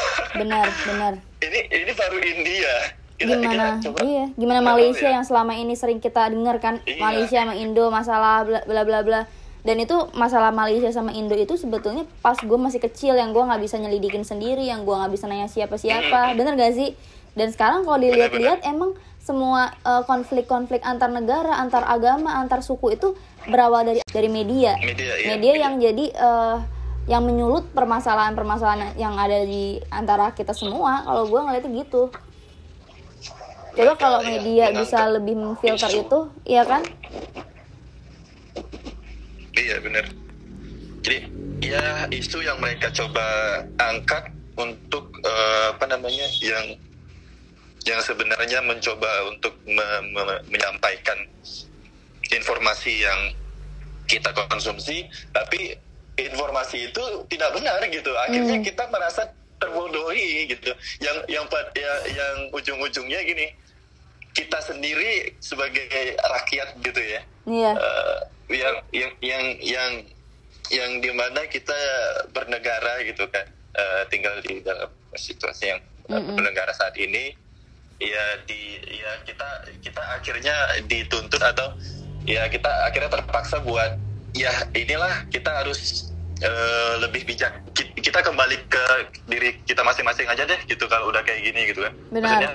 [0.41, 1.13] benar benar.
[1.41, 2.73] Ini ini baru India.
[3.21, 3.77] Kita, gimana?
[3.77, 5.21] kita coba, iya gimana Malaysia ya?
[5.21, 6.81] yang selama ini sering kita dengar kan?
[6.89, 6.97] Iya.
[6.97, 9.21] Malaysia sama Indo masalah bla bla bla bla.
[9.61, 13.61] Dan itu masalah Malaysia sama Indo itu sebetulnya pas gue masih kecil yang gue nggak
[13.61, 16.97] bisa nyelidikin sendiri yang gue nggak bisa nanya siapa siapa bener gak sih?
[17.37, 23.13] Dan sekarang kalau dilihat-lihat emang semua uh, konflik-konflik antar negara, antar agama, antar suku itu
[23.45, 24.73] berawal dari dari media.
[24.81, 26.57] Media, iya, media, yang jadi uh,
[27.05, 31.05] yang menyulut permasalahan-permasalahan yang ada di antara kita semua.
[31.05, 32.09] Kalau gue ngeliatnya gitu.
[33.71, 36.01] Coba kalau iya, media ya, bisa lebih memfilter isu.
[36.03, 36.81] itu, iya kan?
[39.55, 40.05] Iya benar.
[41.01, 41.17] Jadi
[41.61, 43.23] ya isu yang mereka coba
[43.79, 46.75] angkat untuk uh, apa namanya yang
[47.85, 51.17] yang sebenarnya mencoba untuk me me menyampaikan
[52.29, 53.19] informasi yang
[54.05, 55.73] kita konsumsi, tapi
[56.19, 58.11] informasi itu tidak benar gitu.
[58.27, 58.65] Akhirnya hmm.
[58.65, 60.71] kita merasa terbodohi gitu.
[61.01, 63.49] Yang yang ya, yang ujung-ujungnya gini,
[64.37, 67.73] kita sendiri sebagai rakyat gitu ya, yeah.
[67.75, 68.17] uh,
[68.51, 69.91] yang yang yang yang
[70.71, 71.75] yang di mana kita
[72.31, 73.43] bernegara gitu kan,
[73.75, 76.35] uh, tinggal di dalam situasi yang mm -mm.
[76.39, 77.35] bernegara saat ini
[78.01, 79.49] ya di ya kita
[79.85, 80.55] kita akhirnya
[80.89, 81.77] dituntut atau
[82.25, 84.01] ya kita akhirnya terpaksa buat
[84.33, 86.09] ya inilah kita harus
[86.41, 88.83] uh, lebih bijak kita kembali ke
[89.29, 92.25] diri kita masing-masing aja deh gitu kalau udah kayak gini gitu kan Benar.
[92.25, 92.51] Maksudnya,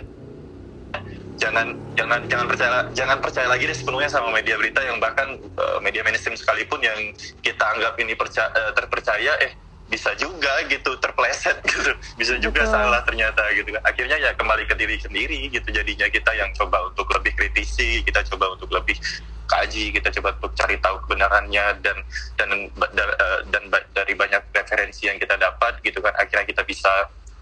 [1.37, 5.79] jangan jangan jangan percaya jangan percaya lagi deh sepenuhnya sama media berita yang bahkan uh,
[5.85, 7.13] media mainstream sekalipun yang
[7.45, 9.53] kita anggap ini percaya, uh, terpercaya eh
[9.87, 11.93] bisa juga gitu terpleset gitu.
[12.19, 12.75] Bisa juga Betul.
[12.75, 13.71] salah ternyata gitu.
[13.71, 15.69] Kan akhirnya ya kembali ke diri sendiri gitu.
[15.71, 18.99] Jadinya kita yang coba untuk lebih kritisi kita coba untuk lebih
[19.47, 21.97] kaji kita coba untuk cari tahu kebenarannya dan
[22.35, 23.63] dan dan, eh, dan
[23.95, 26.15] dari banyak referensi yang kita dapat gitu kan.
[26.19, 26.91] Akhirnya kita bisa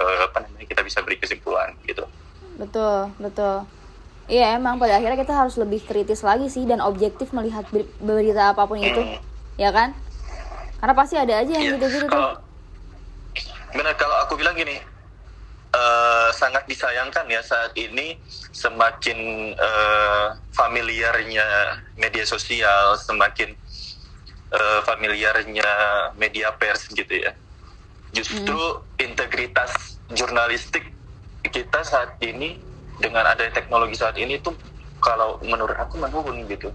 [0.05, 2.05] eh, apa namanya kita bisa beri kesimpulan gitu.
[2.61, 3.65] Betul betul.
[4.25, 7.65] Iya emang pada akhirnya kita harus lebih kritis lagi sih dan objektif melihat
[8.01, 9.01] berita apa pun itu.
[9.01, 9.21] Hmm.
[9.55, 9.95] ya kan
[10.85, 11.75] karena pasti ada aja yang iya.
[11.81, 12.37] gitu-gitu tuh.
[13.73, 14.77] Benar kalau aku bilang gini,
[15.73, 18.21] uh, sangat disayangkan ya saat ini
[18.53, 19.17] semakin
[19.57, 23.57] uh, familiarnya media sosial, semakin
[24.53, 25.65] uh, familiarnya
[26.21, 27.33] media pers gitu ya.
[28.13, 29.09] Justru hmm.
[29.09, 30.85] integritas jurnalistik
[31.49, 32.61] kita saat ini
[33.01, 34.53] dengan ada teknologi saat ini tuh
[35.01, 36.69] kalau menurut aku menurun gitu.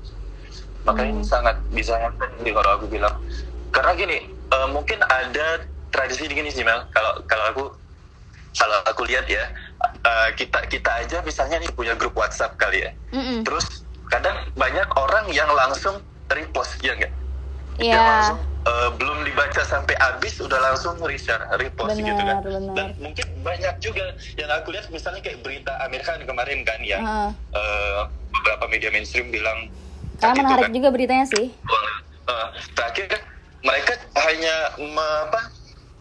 [0.90, 1.30] Makanya hmm.
[1.30, 3.14] sangat disayangkan kalau aku bilang
[3.70, 4.18] karena gini
[4.54, 7.64] uh, mungkin ada tradisi gini sih Mel kalau kalau aku
[8.58, 9.50] kalau aku lihat ya
[10.06, 13.40] uh, kita kita aja misalnya nih punya grup WhatsApp kali ya mm -mm.
[13.46, 16.02] terus kadang banyak orang yang langsung
[16.34, 17.14] repost ya enggak
[17.78, 17.94] yeah.
[17.94, 22.76] Yang langsung uh, belum dibaca sampai habis udah langsung reshare repost benar, gitu kan benar.
[22.76, 24.06] dan mungkin banyak juga
[24.36, 27.32] yang aku lihat misalnya kayak berita Amerika kemarin kan yang uh.
[27.54, 28.02] Uh,
[28.34, 29.70] beberapa media mainstream bilang
[30.20, 31.48] karena menarik kan, juga beritanya sih
[32.28, 33.24] uh, terakhir
[33.64, 33.94] mereka
[34.28, 35.52] hanya me, apa,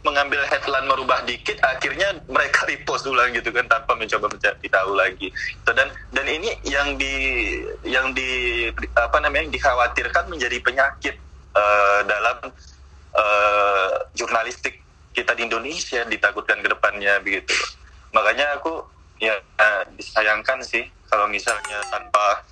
[0.07, 5.29] mengambil headline merubah dikit akhirnya mereka repost ulang gitu kan tanpa mencoba mencari tahu lagi.
[5.67, 7.15] So, dan dan ini yang di
[7.83, 11.19] yang di apa namanya yang dikhawatirkan menjadi penyakit
[11.59, 12.39] uh, dalam
[13.19, 14.79] uh, jurnalistik
[15.13, 17.53] kita di Indonesia ditakutkan ke depannya begitu.
[18.15, 18.87] Makanya aku
[19.19, 22.47] ya uh, disayangkan sih kalau misalnya tanpa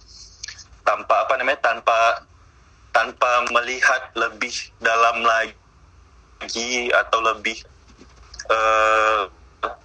[0.83, 2.27] tanpa apa namanya tanpa
[2.97, 7.61] tanpa melihat lebih dalam lagi atau lebih
[8.49, 9.29] uh,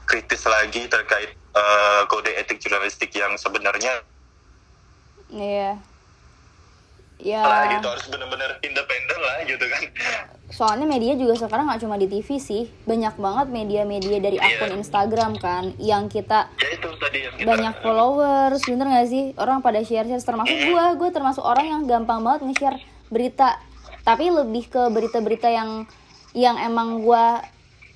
[0.07, 3.99] kritis lagi terkait uh, kode etik jurnalistik yang sebenarnya.
[5.27, 5.75] Iya.
[7.21, 7.45] Ya.
[7.45, 9.81] Lah gitu harus benar-benar independen lah gitu kan.
[10.51, 12.65] Soalnya media juga sekarang nggak cuma di TV sih.
[12.87, 14.57] Banyak banget media-media dari yeah.
[14.57, 19.23] akun Instagram kan yang kita, ya, itu tadi yang kita banyak followers bener nggak sih?
[19.37, 23.59] Orang pada share-share termasuk gue gue termasuk orang yang gampang banget nge-share berita.
[24.01, 25.85] Tapi lebih ke berita-berita yang
[26.33, 27.25] yang emang gue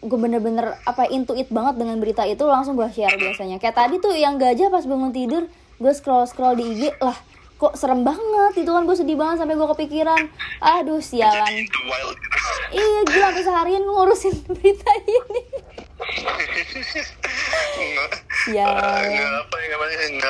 [0.05, 3.57] gue bener-bener apa intuit banget dengan berita itu langsung gue share biasanya.
[3.57, 7.15] Kayak tadi tuh yang gajah pas bangun tidur gue scroll scroll di IG lah
[7.55, 10.21] kok serem banget itu kan gue sedih banget sampai gue kepikiran
[10.59, 11.47] aduh sialan.
[12.75, 15.41] Iya gila sampai seharian ngurusin berita ini.
[18.45, 18.69] Ya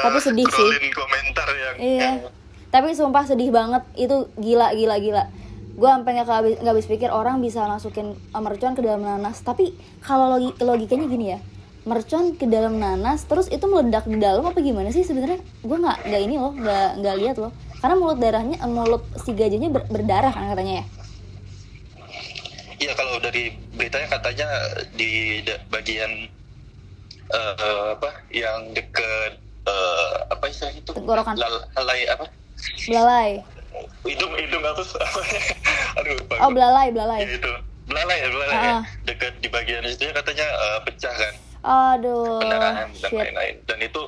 [0.05, 0.69] tapi sedih sih.
[0.93, 2.11] komentar yang iya
[2.75, 3.87] tapi sumpah sedih banget.
[3.95, 5.23] Itu gila gila gila.
[5.79, 9.39] Gue sampai nggak habis nggak habis pikir orang bisa masukin mercon ke dalam nanas.
[9.39, 9.71] Tapi
[10.03, 11.39] kalau logi logikanya gini ya.
[11.87, 15.39] Mercon ke dalam nanas terus itu meledak di dalam apa gimana sih sebenarnya?
[15.63, 17.55] Gue nggak nggak ini loh nggak nggak lihat loh.
[17.79, 20.85] Karena mulut darahnya eh, mulut si gajahnya ber, berdarah kan katanya ya.
[22.75, 24.47] Iya kalau dari beritanya katanya
[24.99, 25.39] di
[25.71, 26.27] bagian
[27.31, 30.91] uh, apa yang deket uh, apa istilahnya itu?
[30.91, 31.39] Tenggorokan.
[31.39, 32.27] Lalai apa
[32.87, 33.41] belalai.
[34.05, 34.83] Hidung hidung apa
[35.99, 37.27] aduh oh belalai belalai.
[37.27, 37.51] Ya, itu.
[37.85, 38.65] Belalai ya belalai uh -uh.
[38.65, 41.33] ya dekat di bagian itu katanya uh, pecah kan?
[41.65, 42.41] Aduh.
[42.41, 43.55] Kendaraan dan lain-lain.
[43.65, 44.01] Dan itu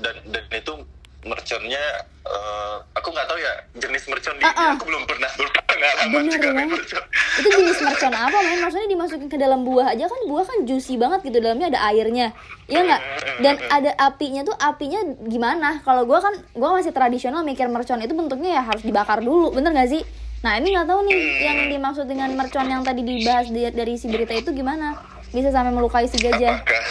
[0.00, 0.72] dan dan itu
[1.20, 1.84] merconnya
[2.24, 4.72] uh, aku nggak tahu ya jenis mercon uh -uh.
[4.72, 6.64] aku belum pernah berpengalaman Bener, juga ya?
[6.64, 7.04] mercon.
[7.36, 8.58] Itu jenis mercon apa men?
[8.64, 12.32] Maksudnya dimasukin ke dalam buah aja kan buah kan juicy banget gitu dalamnya ada airnya.
[12.66, 13.00] Iya nggak?
[13.44, 15.84] Dan ada apinya tuh apinya gimana?
[15.84, 19.76] Kalau gua kan gua masih tradisional mikir mercon itu bentuknya ya harus dibakar dulu, bener
[19.76, 20.02] gak sih?
[20.40, 24.32] Nah ini nggak tahu nih yang dimaksud dengan mercon yang tadi dibahas dari si berita
[24.32, 24.96] itu gimana?
[25.30, 26.84] bisa sampai melukai si gajah apakah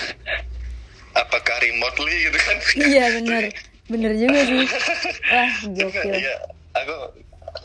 [1.16, 3.44] apakah remotely gitu kan iya benar
[3.90, 4.66] benar juga sih.
[5.34, 6.14] Wah gokil.
[6.14, 6.36] Iya
[6.78, 6.96] aku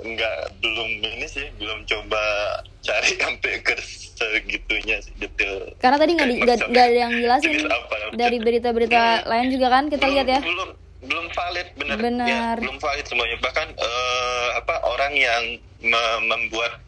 [0.04, 2.22] nggak belum ini sih belum coba
[2.80, 3.74] cari sampai ke
[4.14, 6.28] segitunya sih detail karena tadi nggak
[6.72, 7.68] nggak ada yang jelasin.
[8.14, 10.40] Dari berita-berita lain juga kan kita lihat ya?
[10.40, 10.70] belum
[11.04, 12.26] belum valid benar benar.
[12.26, 13.36] ya, belum valid semuanya.
[13.42, 15.42] Bahkan uh, apa orang yang
[15.84, 16.80] me membuat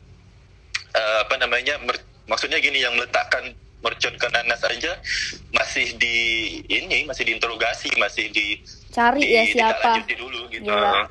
[0.97, 1.77] uh, apa namanya
[2.25, 3.53] maksudnya gini yang meletakkan
[3.85, 4.97] mercon ke nanas aja
[5.53, 6.17] masih di
[6.67, 8.61] ini masih diinterogasi masih di
[8.91, 10.65] cari di, ya siapa dulu gitu.
[10.67, 11.07] Gila.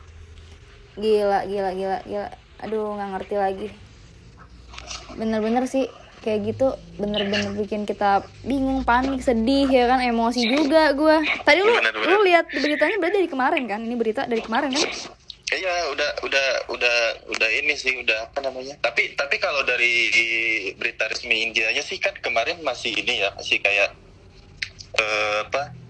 [0.97, 2.29] gila gila gila gila.
[2.65, 3.67] Aduh nggak ngerti lagi.
[5.13, 5.85] Bener-bener sih
[6.25, 10.01] kayak gitu bener-bener bikin kita bingung panik sedih ya kan?
[10.01, 12.09] Emosi juga gue tadi lu bener, bener.
[12.09, 13.79] lu lihat beritanya berarti dari kemarin kan?
[13.85, 14.89] Ini berita dari kemarin kan
[15.53, 16.97] Iya, udah udah udah
[17.29, 18.81] udah ini sih udah apa namanya.
[18.81, 20.09] Tapi tapi kalau dari
[20.73, 23.93] berita resmi Indianya sih kan kemarin masih ini ya, masih kayak
[24.97, 25.85] uh, apa?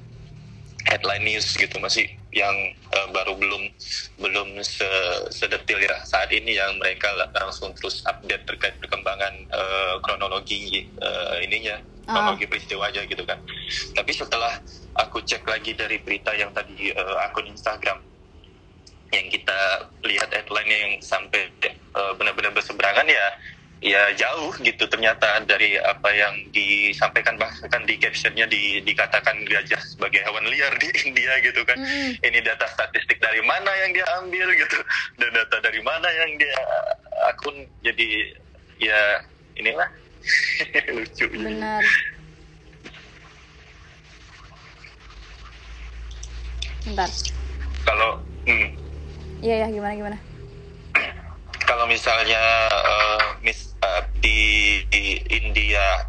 [0.86, 2.54] headline news gitu masih yang
[2.94, 3.64] uh, baru belum
[4.22, 4.86] belum se
[5.34, 11.82] sedetil ya saat ini yang mereka langsung terus update terkait perkembangan uh, kronologi uh, ininya
[12.06, 12.14] ah.
[12.14, 13.42] kronologi peristiwanya gitu kan
[13.98, 14.62] tapi setelah
[14.94, 17.98] aku cek lagi dari berita yang tadi uh, akun Instagram
[19.16, 19.60] yang kita
[20.04, 21.48] lihat headline yang sampai
[21.96, 23.26] uh, benar-benar berseberangan ya
[23.86, 30.26] ya jauh gitu ternyata dari apa yang disampaikan bahkan di captionnya di, dikatakan gajah sebagai
[30.26, 31.78] hewan liar di India gitu kan.
[31.78, 32.18] Mm.
[32.24, 34.80] ini data statistik dari mana yang dia ambil gitu
[35.22, 36.60] dan data dari mana yang dia
[37.30, 37.68] akun.
[37.86, 38.34] Jadi
[38.82, 39.22] ya
[39.60, 39.90] inilah.
[40.96, 41.30] Lucu.
[41.30, 41.84] Benar.
[46.90, 47.10] Bentar.
[47.86, 48.85] Kalau hmm,
[49.46, 50.18] Iya ya gimana gimana?
[51.70, 52.42] Kalau misalnya
[52.74, 56.02] uh, mis, uh, di, di India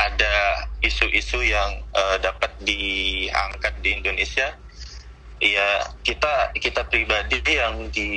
[0.00, 4.48] ada isu-isu yang uh, dapat diangkat di Indonesia,
[5.44, 8.08] ya kita kita pribadi yang di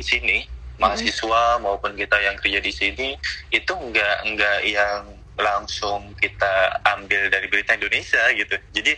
[0.00, 0.48] sini
[0.80, 3.08] mahasiswa maupun kita yang kerja di sini
[3.52, 8.56] itu enggak enggak yang langsung kita ambil dari berita Indonesia gitu.
[8.72, 8.96] Jadi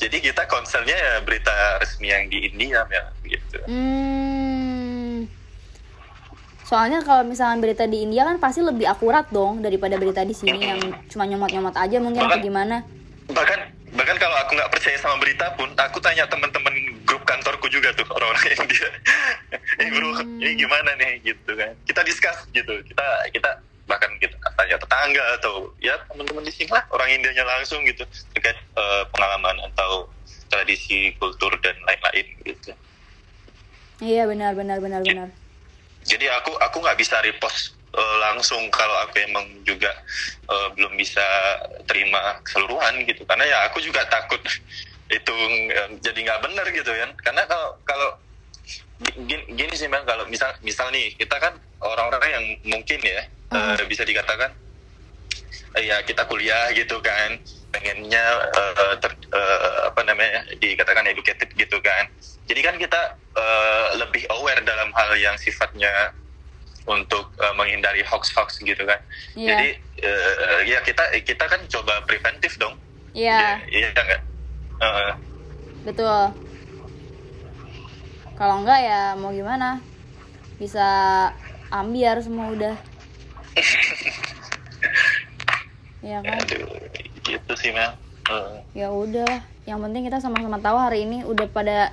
[0.00, 3.60] jadi kita concernnya ya berita resmi yang di India ya gitu.
[3.68, 5.28] Hmm.
[6.64, 10.58] soalnya kalau misalnya berita di India kan pasti lebih akurat dong daripada berita di sini
[10.64, 10.80] yang
[11.12, 12.76] cuma nyomot-nyomot aja mungkin bahkan, atau gimana.
[13.34, 16.70] bahkan bahkan kalau aku nggak percaya sama berita pun aku tanya teman-teman
[17.02, 18.88] grup kantorku juga tuh orang-orang India.
[19.80, 20.42] Eh bro hmm.
[20.42, 21.22] ini gimana nih?
[21.26, 21.72] Gitu kan.
[21.86, 22.74] Kita discuss gitu.
[22.86, 23.50] Kita kita
[23.90, 28.54] bahkan kita tanya tetangga atau ya teman-teman di sini lah orang Indianya langsung gitu terkait
[28.78, 30.06] uh, pengalaman atau
[30.46, 32.70] tradisi kultur dan lain-lain gitu.
[33.98, 35.28] Iya benar benar benar benar.
[36.06, 39.90] Jadi aku aku nggak bisa repost uh, langsung kalau aku emang juga
[40.46, 41.22] uh, belum bisa
[41.90, 43.26] terima keseluruhan gitu.
[43.26, 44.40] Karena ya aku juga takut
[45.18, 45.34] itu
[45.74, 47.10] uh, jadi nggak benar gitu kan.
[47.20, 48.10] Karena kalau kalau
[49.26, 52.44] gini, gini sih bang kalau misal misal nih kita kan orang-orang yang
[52.76, 54.52] mungkin ya uh, uh bisa dikatakan
[55.76, 57.40] uh, ya kita kuliah gitu kan
[57.70, 62.10] pengennya uh, ter, uh, apa namanya dikatakan educated gitu kan
[62.50, 63.00] jadi kan kita
[63.38, 66.10] uh, lebih aware dalam hal yang sifatnya
[66.90, 68.98] untuk uh, menghindari hoax-hoax gitu kan.
[69.38, 69.54] Yeah.
[69.54, 69.68] Jadi
[70.02, 72.74] uh, ya kita kita kan coba preventif dong.
[73.14, 73.62] Iya.
[73.70, 73.86] Yeah.
[73.86, 74.20] Iya yeah?
[74.82, 75.12] Uh,
[75.86, 76.49] Betul.
[78.40, 79.84] Kalau enggak ya mau gimana?
[80.56, 80.88] Bisa
[81.68, 82.72] ambiar semua udah.
[86.08, 86.40] ya kan?
[86.40, 86.72] Aduh,
[87.20, 87.92] gitu sih Mel.
[88.32, 88.64] Uh.
[88.72, 91.92] Ya udah, yang penting kita sama-sama tahu hari ini udah pada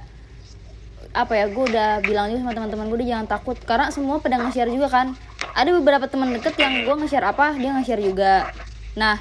[1.11, 4.69] apa ya gue udah bilang juga sama teman-teman gue jangan takut karena semua pada nge-share
[4.69, 5.07] juga kan
[5.55, 8.53] ada beberapa teman deket yang gue nge-share apa dia nge-share juga
[8.93, 9.17] nah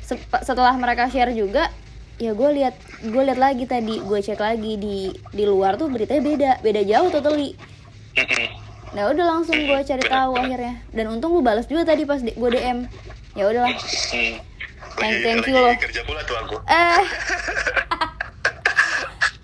[0.00, 1.68] se setelah mereka share juga
[2.14, 6.22] ya gue lihat gue lihat lagi tadi gue cek lagi di di luar tuh beritanya
[6.22, 7.58] beda beda jauh totally.
[8.94, 10.78] Nah udah langsung gue cari tahu akhirnya.
[10.90, 12.86] Dan untung gue balas juga tadi pas gue dm
[13.34, 13.74] ya udahlah.
[14.94, 15.74] Thank, thank you loh.
[16.68, 17.02] eh.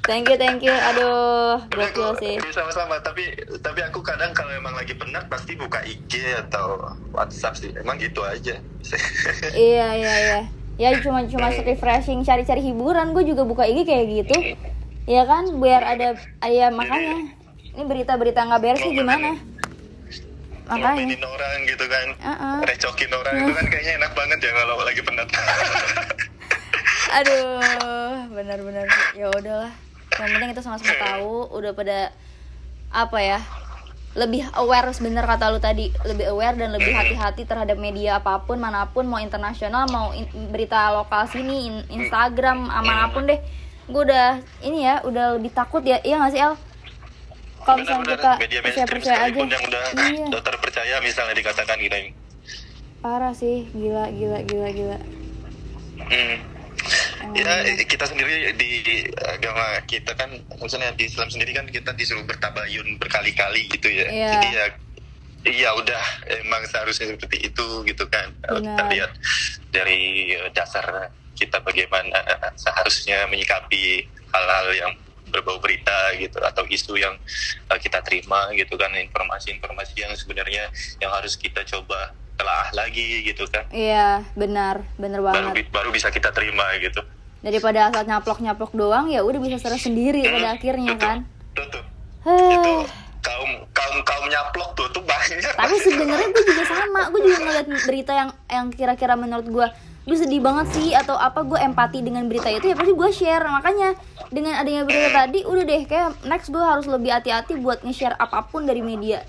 [0.01, 0.75] Thank you thank you.
[0.75, 2.35] Aduh gokil sih.
[2.51, 3.31] sama-sama tapi
[3.62, 6.83] tapi aku kadang kalau emang lagi penat pasti buka IG atau
[7.14, 7.71] WhatsApp sih.
[7.79, 8.59] Emang gitu aja.
[9.55, 10.41] Iya iya iya
[10.81, 13.12] ya cuma cuma refreshing cari-cari hiburan.
[13.12, 14.37] Gue juga buka IG kayak gitu.
[15.05, 15.61] Ya kan?
[15.61, 16.16] Biar ada
[16.49, 17.37] ayah makanya.
[17.76, 19.37] Ini berita-berita nggak beres sih gimana?
[20.70, 21.05] Makanya.
[21.28, 22.07] orang gitu kan.
[22.16, 22.57] Uh -uh.
[22.64, 23.41] recokin orang uh.
[23.45, 25.28] itu kan kayaknya enak banget ya kalau lagi penat.
[27.20, 28.87] Aduh benar-benar.
[29.12, 29.72] Ya udahlah.
[30.16, 31.99] Yang penting kita sama-sama tahu udah pada
[32.91, 33.39] apa ya
[34.19, 38.59] lebih aware sebener kata lu tadi lebih aware dan lebih hati-hati terhadap media apa pun
[38.59, 43.39] mana pun mau internasional mau in, berita lokal sini in, Instagram mana pun deh.
[43.87, 46.55] Gue udah ini ya udah lebih takut ya iya gak sih El?
[47.61, 48.33] Kalau misalnya kita
[48.65, 49.37] percaya percaya aja.
[49.37, 50.27] yang udah, iya.
[50.27, 52.17] udah terpercaya misalnya dikatakan gitu
[53.01, 54.99] parah sih gila gila gila gila.
[56.11, 56.50] Hmm
[57.35, 62.24] ya eh, kita sendiri di agama kita kan maksudnya di Islam sendiri kan kita disuruh
[62.26, 64.09] bertabayun berkali-kali gitu ya.
[64.11, 64.33] Yeah.
[64.37, 64.66] jadi ya
[65.41, 66.03] iya udah
[66.45, 68.33] emang seharusnya seperti itu gitu kan.
[68.45, 68.61] Benar.
[68.61, 69.11] kita lihat
[69.72, 70.01] dari
[70.37, 72.20] eh, dasar kita bagaimana
[72.53, 74.93] seharusnya menyikapi hal-hal yang
[75.31, 77.14] berbau berita gitu atau isu yang
[77.70, 80.68] uh, kita terima gitu kan informasi-informasi yang sebenarnya
[80.99, 83.64] yang harus kita coba telah lagi gitu kan.
[83.70, 85.55] Iya benar benar banget.
[85.55, 87.01] baru, baru bisa kita terima gitu
[87.41, 91.18] daripada asal nyaplok nyaplok doang ya udah bisa serah sendiri hmm, pada akhirnya tuh, kan
[91.57, 91.84] tuh, tuh.
[92.53, 92.74] itu
[93.20, 95.45] kaum kaum kaum nyaplok tuh tuh banyak.
[95.45, 97.12] Tapi sebenarnya gue juga sama.
[97.12, 99.66] Gue juga ngeliat berita yang yang kira-kira menurut gue
[100.09, 103.45] gue sedih banget sih atau apa gue empati dengan berita itu ya pasti gue share.
[103.45, 103.93] Makanya
[104.32, 105.16] dengan adanya berita hmm.
[105.20, 109.20] tadi udah deh kayak next gue harus lebih hati-hati buat nge-share apa pun dari media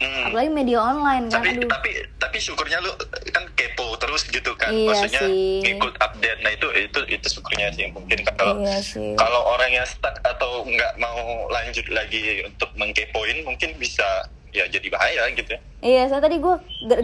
[0.00, 0.32] Hmm.
[0.32, 1.44] Apalagi media online kan.
[1.44, 1.68] Tapi Aduh.
[1.68, 2.92] tapi tapi syukurnya lu
[3.36, 4.72] kan kepo terus gitu kan.
[4.72, 5.60] Iya Maksudnya sih.
[5.60, 6.40] ngikut update.
[6.40, 8.80] Nah itu itu itu syukurnya sih mungkin kalau iya
[9.20, 14.24] kalau orang yang stuck atau nggak mau lanjut lagi untuk mengkepoin mungkin bisa
[14.56, 15.60] ya jadi bahaya gitu ya.
[15.80, 16.54] Iya, saya tadi gue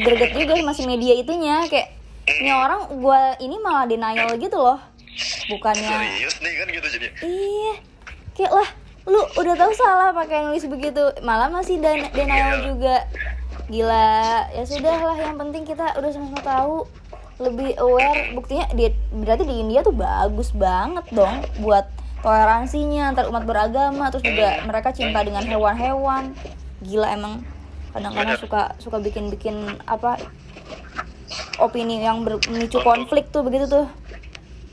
[0.04, 1.88] greget juga masih media itunya kayak
[2.28, 2.40] hmm.
[2.42, 4.80] ini orang gue ini malah denial gitu loh.
[5.52, 7.06] Bukannya serius nih kan gitu jadi.
[7.24, 7.74] Iya.
[8.36, 8.68] Kayak lah
[9.06, 11.14] lu udah tahu salah pakai nulis begitu.
[11.22, 13.06] Malah masih dan denial juga.
[13.70, 14.50] Gila.
[14.50, 16.76] Ya sudah lah yang penting kita udah sama-sama tahu.
[17.38, 18.34] Lebih aware.
[18.34, 21.86] Buktinya dia berarti di India tuh bagus banget dong buat
[22.26, 24.10] toleransinya antar umat beragama.
[24.10, 26.34] Terus juga mereka cinta dengan hewan-hewan.
[26.82, 27.46] Gila emang.
[27.94, 30.18] Kadang-kadang suka suka bikin-bikin apa
[31.62, 33.86] opini yang memicu konflik tuh begitu tuh.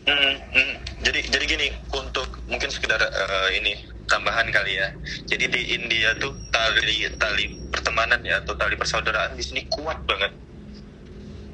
[0.03, 0.73] Hmm, hmm.
[0.99, 4.93] jadi jadi gini untuk mungkin sekedar uh, ini tambahan kali ya.
[5.26, 10.30] Jadi di India tuh tali tali pertemanan ya atau tali persaudaraan di sini kuat banget.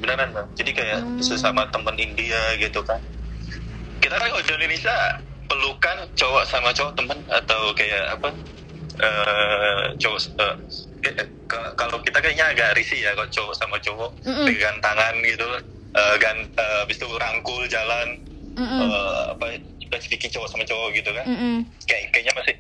[0.04, 0.48] Beneran bang.
[0.60, 1.24] Jadi kayak hmm.
[1.24, 3.00] sesama teman India gitu kan.
[4.04, 4.96] Kita kan kalau di Indonesia
[5.48, 8.30] pelukan cowok sama cowok teman atau kayak apa?
[9.00, 10.60] Uh, cowok uh,
[11.08, 11.24] eh,
[11.80, 14.44] kalau kita kayaknya agak risih ya kalau cowok sama cowok mm -mm.
[14.44, 15.48] pegang tangan gitu
[15.96, 18.20] uh, gan uh, habis itu rangkul jalan
[18.60, 18.80] mm -mm.
[18.84, 19.56] Uh, apa
[19.90, 21.58] bikin cowok sama cowok gitu kan mm -hmm.
[21.90, 22.56] kayak kayaknya masih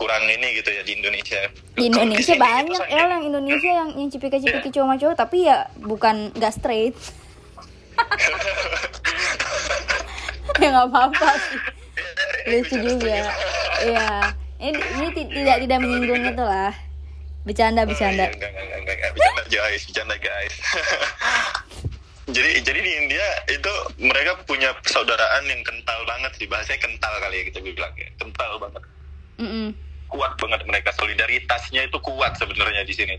[0.00, 1.44] kurang ini gitu ya di Indonesia.
[1.76, 4.80] Di Indonesia di banyak ya yang Indonesia yang yang cipika-cipiki yeah.
[4.80, 6.96] cowok cowok tapi ya bukan nggak straight.
[10.64, 11.60] ya nggak apa-apa sih.
[12.48, 13.28] Lucu juga.
[13.84, 14.32] Iya.
[14.60, 16.72] Ini, ini tidak tidak menyinggung itu lah.
[17.44, 18.24] Bercanda bercanda.
[18.24, 19.12] Oh, iya, enggak, enggak, enggak, enggak.
[19.12, 20.54] Bercanda guys, bercanda guys.
[22.30, 27.42] jadi jadi di India itu mereka punya persaudaraan yang kental banget sih bahasanya kental kali
[27.42, 28.82] ya kita bilang ya kental banget
[29.38, 29.68] mm -mm.
[30.10, 33.14] kuat banget mereka solidaritasnya itu kuat sebenarnya di sini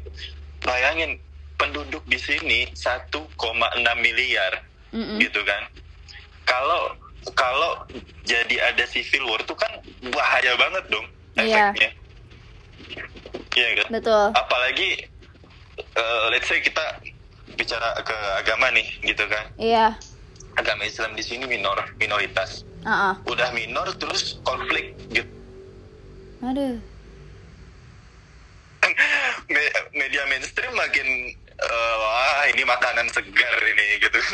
[0.63, 1.19] bayangin
[1.59, 3.21] penduduk di sini 1,6
[3.99, 4.53] miliar
[4.95, 5.17] mm -mm.
[5.19, 5.63] gitu kan
[6.47, 6.95] kalau
[7.37, 7.85] kalau
[8.25, 9.71] jadi ada civil war itu kan
[10.09, 11.05] bahaya banget dong
[11.37, 11.69] iya.
[11.69, 11.89] efeknya
[13.53, 13.71] iya yeah.
[13.77, 14.89] kan betul apalagi
[15.95, 16.81] uh, let's say kita
[17.55, 19.45] bicara ke agama nih gitu kan.
[19.57, 19.85] Iya.
[20.59, 22.67] Agama Islam di sini minor minoritas.
[22.81, 23.13] Uh -uh.
[23.29, 25.29] udah minor terus konflik gitu.
[26.41, 26.81] Aduh.
[29.93, 31.05] Media mainstream makin
[31.61, 34.19] uh, wah ini makanan segar ini gitu.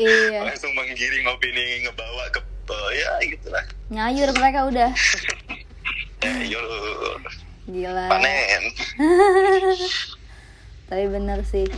[0.00, 0.48] Iya.
[0.48, 2.40] langsung menggiring opini ngebawa ke
[2.72, 3.64] uh, ya gitulah.
[3.92, 4.90] Nyayur mereka udah.
[6.24, 6.64] Nyayur
[7.68, 8.06] gila.
[8.08, 8.62] Panen
[10.90, 11.70] tapi bener sih.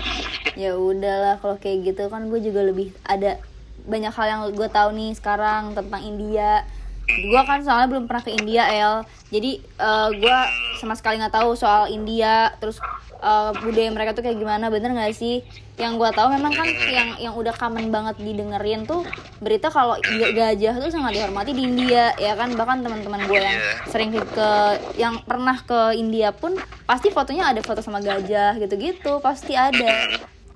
[0.56, 3.36] Ya udahlah kalau kayak gitu kan gue juga lebih ada
[3.84, 6.64] banyak hal yang gue tahu nih sekarang tentang India
[7.08, 8.94] gue kan soalnya belum pernah ke India El.
[9.32, 10.38] Jadi uh, eh, gue
[10.80, 12.78] sama sekali nggak tahu soal India terus
[13.20, 15.42] uh, budaya mereka tuh kayak gimana bener nggak sih?
[15.76, 19.02] Yang gue tahu memang kan yang yang udah common banget didengerin tuh
[19.42, 22.54] berita kalau gajah tuh sangat dihormati di India ya kan?
[22.54, 23.74] Bahkan teman-teman gue yang iya.
[23.90, 24.50] sering ke
[24.96, 30.06] yang pernah ke India pun pasti fotonya ada foto sama gajah gitu-gitu pasti ada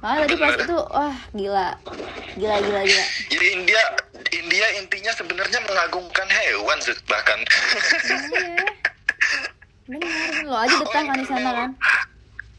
[0.06, 1.68] makanya tadi pas itu wah gila.
[2.38, 3.04] Gila gila gila.
[3.26, 3.82] Jadi India
[4.30, 6.78] India intinya sebenarnya mengagungkan hewan
[7.10, 7.38] bahkan.
[8.06, 8.66] Iya.
[9.86, 11.70] benar lo aja betah kan di sana kan?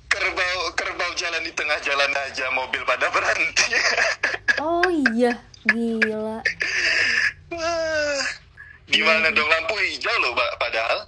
[0.08, 3.68] Kerbau kerbau jalan di tengah jalan aja mobil pada berhenti.
[4.60, 5.40] Oh iya.
[5.68, 6.40] Gila.
[7.52, 8.24] Wah,
[8.92, 11.08] gimana dong lampu hijau loh padahal.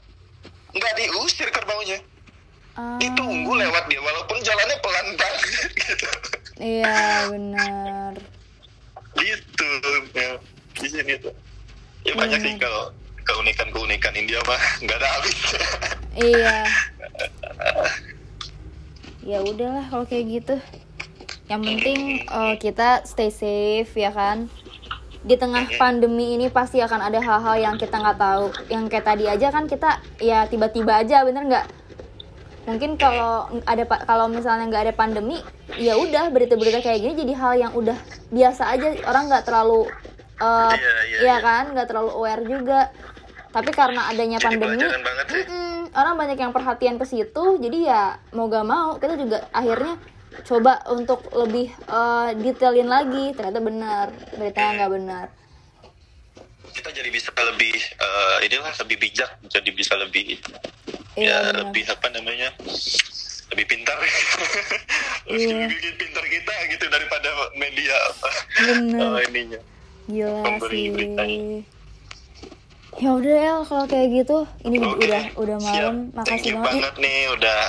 [0.76, 2.00] Nggak diusir kerbaunya
[2.80, 2.98] uh...
[3.04, 5.44] ditunggu lewat dia walaupun jalannya pelan banget
[5.84, 6.08] gitu
[6.60, 8.14] iya benar.
[9.16, 9.70] Gitu
[10.16, 10.36] ya.
[10.76, 11.34] Di sini tuh.
[12.04, 12.92] Ya banyak sih kalau
[13.24, 15.38] keunikan keunikan India mah nggak ada habis.
[16.16, 16.56] Iya.
[19.20, 20.56] Ya udahlah kalau kayak gitu.
[21.52, 22.00] Yang penting
[22.32, 24.48] uh, kita stay safe ya kan?
[25.22, 28.50] Di tengah pandemi ini pasti akan ada hal-hal yang kita nggak tahu.
[28.72, 31.68] Yang kayak tadi aja kan kita ya tiba-tiba aja bener nggak
[32.70, 35.42] mungkin kalau ada kalau misalnya nggak ada pandemi
[35.76, 37.98] ya udah berita-berita kayak gini jadi hal yang udah
[38.30, 38.94] biasa aja.
[39.10, 39.90] Orang nggak terlalu
[40.40, 41.64] uh, iya, iya, ya kan?
[41.74, 42.80] Nggak terlalu aware juga.
[43.50, 44.86] Tapi karena adanya jadi pandemi
[45.90, 47.46] orang banyak yang perhatian ke situ.
[47.58, 49.98] Jadi ya mau gak mau kita juga akhirnya
[50.46, 53.34] coba untuk lebih uh, detailin lagi.
[53.34, 54.06] Ternyata benar
[54.38, 55.26] berita nggak benar
[56.80, 60.40] kita jadi bisa lebih uh, inilah lebih bijak jadi bisa lebih
[61.20, 62.50] iya, ya lebih apa namanya
[63.52, 63.98] lebih pintar.
[65.30, 65.70] Iya.
[65.70, 67.94] lebih pintar kita gitu daripada media
[68.66, 69.14] benar.
[69.14, 69.62] uh, ininya.
[70.10, 70.90] Gila sih.
[70.90, 71.62] beritanya
[72.98, 75.06] ya udah El kalau kayak gitu ini okay.
[75.06, 75.96] udah udah malam.
[76.18, 77.60] Makasih thank you banget, banget nih udah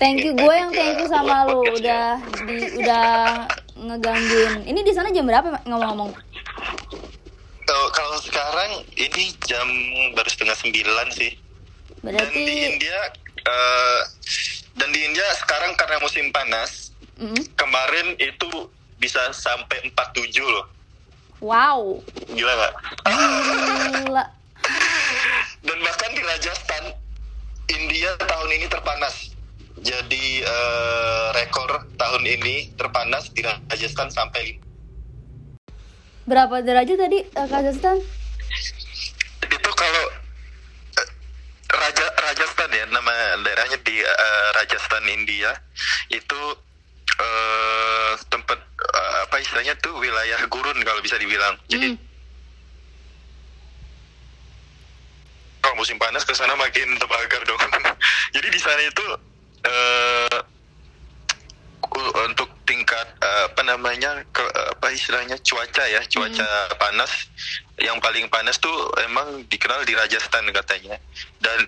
[0.00, 0.32] thank you.
[0.32, 1.60] Gue yang thank you sama lu.
[1.60, 2.16] udah
[2.48, 3.08] di udah
[3.76, 4.64] ngegangguin.
[4.64, 6.10] Ini di sana jam berapa ngomong-ngomong
[7.70, 9.66] kalau kalau sekarang ini jam
[10.18, 11.38] baru setengah sembilan sih.
[12.02, 12.98] Berarti dan di India
[13.46, 14.00] uh,
[14.74, 17.44] dan di India sekarang karena musim panas mm -hmm.
[17.54, 18.66] kemarin itu
[18.98, 20.66] bisa sampai 47 loh.
[21.38, 22.02] Wow.
[22.34, 22.74] Gila gak?
[24.04, 24.24] gila.
[25.64, 26.84] Dan bahkan di Rajasthan
[27.72, 29.32] India tahun ini terpanas.
[29.80, 34.60] Jadi uh, rekor tahun ini terpanas di Rajasthan sampai
[36.28, 37.98] berapa derajat tadi uh, Rajasthan
[39.50, 40.04] itu kalau
[41.00, 41.08] uh,
[41.70, 43.12] Raja Rajasthan ya nama
[43.42, 45.54] daerahnya di uh, Rajasthan India.
[46.10, 46.40] Itu
[47.20, 51.56] uh, tempat uh, apa istilahnya tuh wilayah gurun kalau bisa dibilang.
[51.70, 51.98] Jadi hmm.
[55.60, 57.60] kalau musim panas ke sana makin terbakar dong.
[58.34, 59.06] Jadi di sana itu
[59.66, 60.38] uh,
[62.30, 66.78] untuk tingkat uh, apa namanya ke, apa istilahnya cuaca ya cuaca hmm.
[66.78, 67.10] panas.
[67.82, 68.70] Yang paling panas tuh
[69.02, 70.94] emang dikenal di Rajasthan katanya.
[71.42, 71.66] Dan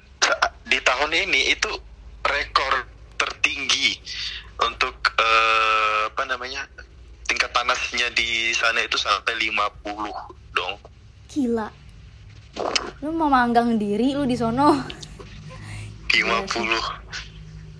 [0.70, 1.72] di tahun ini itu
[2.22, 2.86] rekor
[3.18, 3.98] tertinggi
[4.62, 6.70] untuk uh, apa namanya
[7.26, 10.78] tingkat panasnya di sana itu sampai 50 dong.
[11.26, 11.68] Gila.
[13.02, 14.86] Lu mau manggang diri lu di sono?
[16.12, 16.84] 50 puluh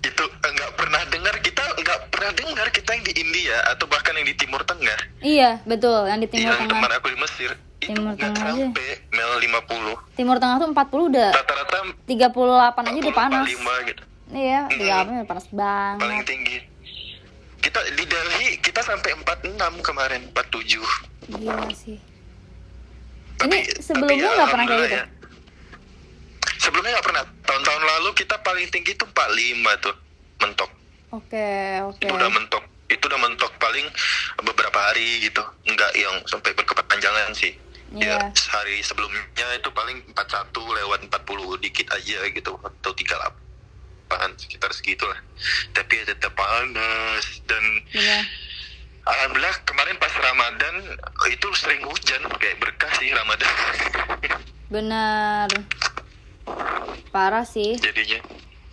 [0.03, 4.25] itu enggak pernah dengar kita enggak pernah dengar kita yang di India atau bahkan yang
[4.25, 4.99] di Timur Tengah.
[5.19, 6.71] Iya betul yang di Timur yang Tengah.
[6.73, 7.49] teman aku di Mesir
[7.79, 8.63] Timur itu Tengah aja.
[8.63, 12.11] sampai mel 50 Timur Tengah tuh 40 udah rata-rata 38
[12.85, 13.47] aja udah panas.
[13.49, 14.03] 45 gitu.
[14.29, 14.77] Iya Mm.
[14.77, 16.57] 38 udah panas paling banget tinggi.
[17.57, 20.83] Kita di Delhi kita sampai 46 kemarin 47
[21.29, 21.95] gila sih.
[23.35, 24.95] Tapi- ini sebelumnya nggak pernah kayak gitu?
[24.95, 25.05] ya.
[26.73, 27.25] Sebelumnya nggak pernah.
[27.45, 29.93] Tahun-tahun lalu kita paling tinggi tuh 45 tuh
[30.41, 30.69] mentok.
[31.13, 31.45] oke
[31.85, 32.63] oke Itu udah mentok.
[32.89, 33.85] Itu udah mentok paling
[34.41, 35.45] beberapa hari gitu.
[35.69, 37.53] Enggak yang sampai berkepanjangan sih.
[37.93, 38.17] Iya.
[38.17, 39.21] Ya sehari sebelumnya
[39.53, 45.21] itu paling 41 lewat 40 dikit aja gitu atau 38 sekitar segitulah.
[45.77, 47.61] Tapi ya tetap panas dan
[47.93, 48.25] Iya.
[49.05, 50.97] alhamdulillah kemarin pas Ramadan
[51.29, 53.53] itu sering hujan kayak berkah sih Ramadan.
[54.73, 55.45] benar
[57.09, 58.19] parah sih Jadinya.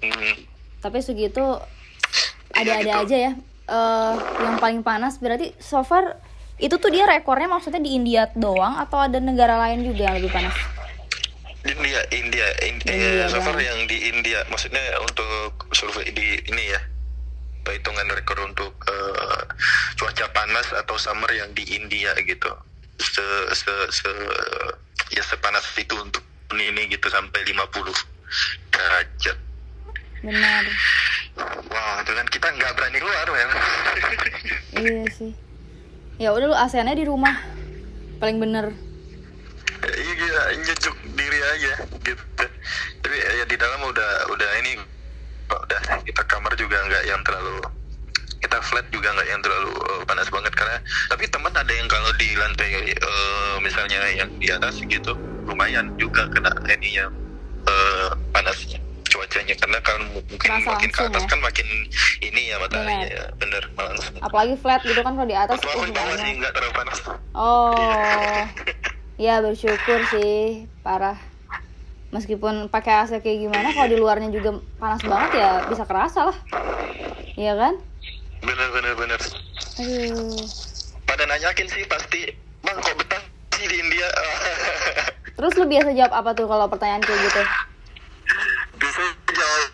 [0.01, 0.35] Hmm.
[0.81, 1.61] tapi segitu
[2.51, 3.05] Iya, ada-ada gitu.
[3.07, 3.33] aja ya
[3.71, 6.19] Eh, yang paling panas berarti so far
[6.59, 10.35] itu tuh dia rekornya maksudnya di India doang atau ada negara lain juga yang lebih
[10.35, 10.51] panas
[11.63, 16.73] India, India, in, India eh, so far yang di India, maksudnya untuk survei di ini
[16.73, 16.81] ya,
[17.63, 19.43] perhitungan rekor untuk eh,
[20.01, 22.49] cuaca panas atau summer yang di India gitu,
[22.97, 23.21] se,
[23.53, 24.11] se, se
[25.13, 26.25] ya sepanas itu untuk
[26.59, 27.87] ini gitu sampai 50
[28.75, 29.39] derajat.
[30.21, 30.65] benar
[31.71, 33.51] Wah, itu kan kita nggak berani keluar men.
[34.85, 35.33] iya sih
[36.21, 37.33] ya udah lu ASEAN-nya di rumah
[38.21, 38.75] paling bener
[39.81, 41.73] Iya, nyejuk diri aja
[42.05, 42.21] gitu.
[43.01, 44.77] Tapi ya di dalam udah udah ini
[45.49, 47.65] udah kita kamar juga nggak yang terlalu
[48.41, 50.77] kita flat juga nggak yang terlalu eh, panas banget karena
[51.13, 55.13] tapi teman ada yang kalau di lantai eh, misalnya yang di atas gitu
[55.45, 57.07] lumayan juga kena ininya
[57.69, 58.81] eh, panasnya
[59.11, 61.29] cuacanya karena kan mungkin Kerasa makin ke atas ya?
[61.29, 61.69] kan makin
[62.23, 64.15] ini ya mataharinya ya bener langsung.
[64.23, 66.39] apalagi flat gitu kan kalau di atas uh, bawah sih banyak.
[66.39, 66.99] nggak terlalu panas.
[67.35, 68.39] oh
[69.19, 71.19] ya bersyukur sih parah
[72.15, 76.39] meskipun pakai AC kayak gimana kalau di luarnya juga panas banget ya bisa kerasa lah
[77.35, 77.79] iya kan
[78.41, 79.21] Bener bener bener.
[79.77, 80.45] aduh
[81.05, 82.29] pada nanyakin sih pasti
[82.61, 83.23] bang kok betah
[83.55, 84.09] sih di India
[85.37, 87.43] terus lu biasa jawab apa tuh kalau pertanyaan kayak gitu
[88.77, 89.65] bisa jawab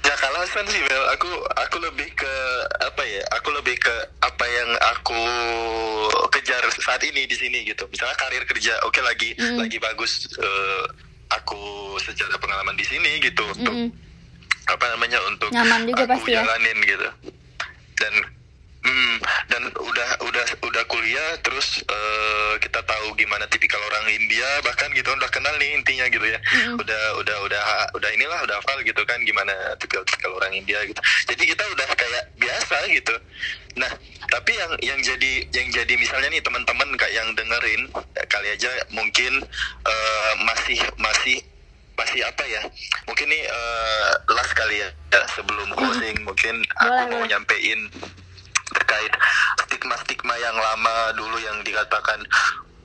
[0.00, 2.34] ya alasan sih Mel aku aku lebih ke
[2.80, 5.20] apa ya aku lebih ke apa yang aku
[6.30, 9.58] kejar saat ini di sini gitu misalnya karir kerja oke lagi Mm.
[9.58, 10.84] lagi bagus eh,
[11.30, 11.60] aku
[11.98, 14.09] secara pengalaman di sini gitu untuk Mm-mm.
[14.70, 16.42] Apa namanya untuk Nyaman juga aku pasti ya.
[16.42, 17.08] jalanin gitu.
[18.00, 18.14] Dan
[18.86, 19.14] hmm,
[19.50, 25.12] dan udah udah udah kuliah terus eh, kita tahu gimana tipikal orang India bahkan gitu
[25.12, 26.38] udah kenal nih intinya gitu ya.
[26.78, 27.62] Udah udah udah
[27.98, 31.00] udah inilah udah hafal gitu kan gimana tipikal tipikal orang India gitu.
[31.28, 33.14] Jadi kita udah kayak biasa gitu.
[33.76, 33.92] Nah
[34.30, 37.82] tapi yang yang jadi yang jadi misalnya nih teman-teman kayak yang dengerin
[38.16, 39.42] eh, kali aja mungkin
[39.84, 41.49] eh, masih masih
[42.00, 42.62] masih apa ya?
[43.04, 47.28] Mungkin nih eh, last kali ya ya, sebelum closing mungkin aku Boleh, mau boleh.
[47.28, 47.80] nyampein
[48.70, 49.12] terkait
[49.66, 52.22] stigma-stigma yang lama dulu yang dikatakan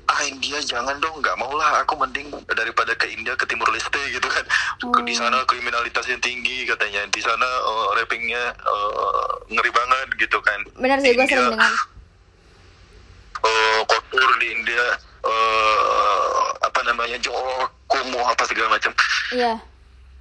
[0.05, 3.97] ah India jangan dong nggak mau lah aku mending daripada ke India ke Timur Leste
[4.15, 4.45] gitu kan.
[4.83, 5.01] Oh.
[5.01, 7.05] di sana kriminalitasnya tinggi katanya.
[7.09, 10.59] Di sana eh, rappingnya eh, ngeri banget gitu kan.
[10.77, 11.73] Benar sih gue sering dengar.
[13.45, 18.91] Eh, kotor di India eh, apa namanya jorok kumuh apa segala macam.
[19.31, 19.53] Iya.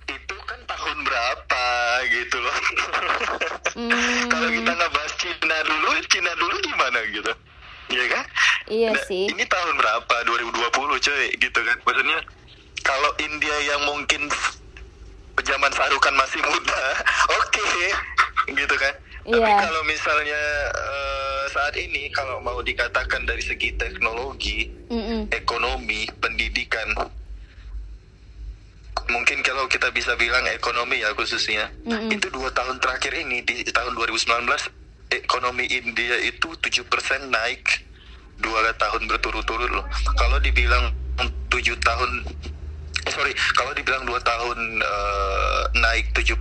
[0.05, 1.65] Itu kan tahun berapa
[2.11, 2.57] gitu loh.
[3.75, 4.29] Hmm.
[4.33, 7.33] kalau kita nggak bahas Cina dulu Cina dulu gimana gitu?
[7.89, 8.25] Iya kan?
[8.65, 9.29] Iya Nah, sih.
[9.29, 10.15] ini tahun berapa?
[10.25, 11.77] 2020 cuy gitu kan?
[11.85, 12.19] Maksudnya
[12.81, 14.29] kalau India yang mungkin
[15.45, 16.83] zaman Sarukan masih muda
[17.37, 17.69] oke
[18.49, 18.95] gitu kan
[19.25, 19.57] tapi Iya.
[19.57, 25.33] kalau misalnya eh, saat ini kalau mau dikatakan dari segi teknologi Mm-mm.
[25.33, 26.93] ekonomi, pendidikan.
[29.05, 32.13] Mungkin kalau kita bisa bilang ekonomi ya khususnya, Mm-mm.
[32.13, 34.45] itu dua tahun terakhir ini di tahun 2019
[35.13, 36.85] ekonomi India itu 7%
[37.29, 37.85] naik
[38.41, 39.87] dua tahun berturut-turut loh.
[40.17, 40.93] Kalau dibilang
[41.49, 42.11] tujuh tahun
[43.07, 46.35] eh, sorry kalau dibilang dua tahun eh, naik 7%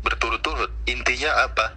[0.00, 1.76] berturut-turut intinya apa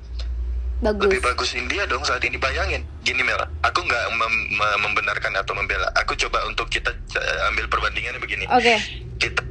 [0.81, 1.07] bagus.
[1.07, 2.35] Lebih bagus India dong saat ini.
[2.41, 3.37] Bayangin gini Mel.
[3.61, 5.87] Aku nggak mem- mem- membenarkan atau membela.
[6.01, 8.49] Aku coba untuk kita eh, ambil perbandingannya begini.
[8.49, 8.75] Oke.
[9.21, 9.41] Kita,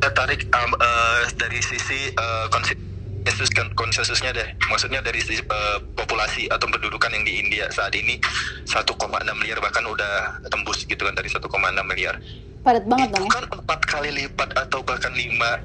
[0.00, 2.10] kita tarik um, eh, dari sisi
[2.48, 4.48] konsensus kan- konsensusnya deh.
[4.72, 8.16] Maksudnya dari sisi eh, populasi atau pendudukan yang di India saat ini
[8.64, 8.96] 1,6
[9.36, 11.44] miliar bahkan udah tembus gitu kan dari 1,6
[11.84, 12.16] miliar.
[12.64, 13.34] Padat banget itu dong ya.
[13.36, 15.62] kan empat kali lipat atau bahkan lima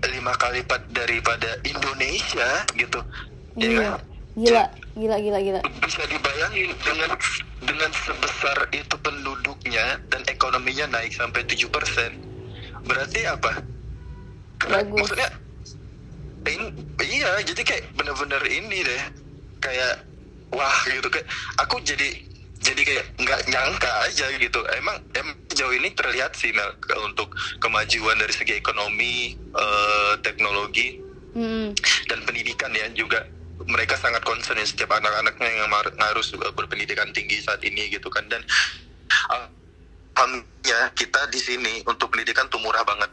[0.00, 3.04] lima kali lipat daripada Indonesia gitu.
[3.60, 3.76] Ya iya.
[3.76, 4.00] ya kan?
[4.38, 4.64] Gila
[4.94, 5.60] gila gila gila.
[5.82, 7.10] Bisa dibayangin dengan
[7.64, 12.30] dengan sebesar itu penduduknya dan ekonominya naik sampai tujuh persen
[12.86, 13.62] berarti apa?
[14.60, 14.92] Bagus.
[14.92, 15.28] maksudnya
[16.44, 19.02] in, iya jadi kayak bener-bener ini deh
[19.60, 20.04] kayak
[20.52, 21.08] wah gitu.
[21.08, 21.28] Kayak
[21.60, 22.08] aku jadi
[22.60, 24.60] jadi kayak nggak nyangka aja gitu.
[24.76, 26.76] Emang emang jauh ini terlihat sih Mel
[27.08, 31.00] untuk kemajuan dari segi ekonomi uh, teknologi
[31.36, 31.72] hmm.
[32.08, 33.24] dan pendidikan ya juga
[33.68, 35.68] mereka sangat concern ya setiap anak-anaknya yang
[36.00, 38.24] harus berpendidikan tinggi saat ini gitu kan.
[38.30, 38.40] Dan
[40.16, 43.10] alhamdulillah kita di sini untuk pendidikan tuh murah banget.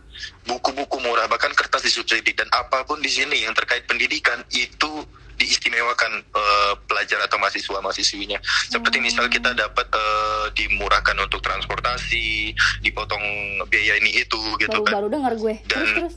[0.47, 5.03] Buku-buku murah bahkan kertas disubsidi dan apa pun di sini yang terkait pendidikan itu
[5.37, 8.41] diistimewakan uh, pelajar atau mahasiswa mahasiswinya.
[8.73, 9.59] Seperti misal kita hmm.
[9.61, 13.21] dapat uh, dimurahkan untuk transportasi dipotong
[13.69, 14.93] biaya ini itu gitu baru, kan.
[14.97, 15.55] baru dengar gue.
[15.69, 16.13] Dan terus, terus.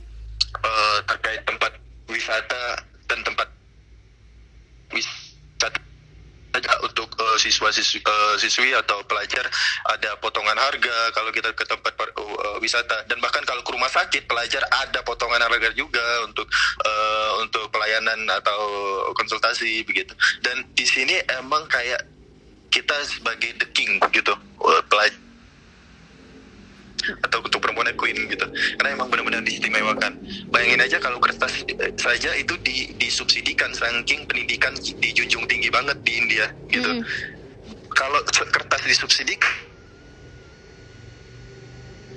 [0.64, 1.72] Uh, terkait tempat
[2.08, 3.46] wisata dan tempat
[4.92, 5.80] wisata
[6.82, 9.46] untuk uh, siswa siswi, uh, siswi atau pelajar
[9.86, 13.06] ada potongan harga kalau kita ke tempat uh, wisata.
[13.06, 16.50] Dan bahkan kalau ke rumah sakit pelajar ada potongan harga juga untuk
[16.82, 18.60] uh, untuk pelayanan atau
[19.14, 20.10] konsultasi begitu.
[20.42, 22.02] Dan di sini emang kayak
[22.74, 24.34] kita sebagai the king gitu.
[24.90, 25.29] Pelajar
[27.26, 28.46] atau untuk perempuan queen gitu.
[28.78, 30.16] Karena emang benar-benar diistimewakan.
[30.52, 31.64] Bayangin aja kalau kertas
[31.98, 36.90] saja itu di, disubsidikan saking pendidikan dijunjung tinggi banget di India gitu.
[36.90, 37.04] Mm.
[37.90, 39.50] kalau kertas disubsidikan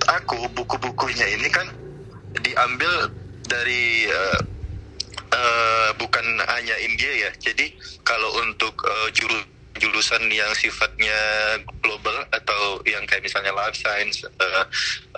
[0.09, 1.67] aku buku-bukunya ini kan
[2.43, 3.11] diambil
[3.47, 4.39] dari uh,
[5.31, 7.31] uh, bukan hanya India ya.
[7.39, 7.73] Jadi
[8.03, 9.38] kalau untuk uh, juru
[9.84, 11.19] jurusan yang sifatnya
[11.84, 14.63] global atau yang kayak misalnya life science, uh,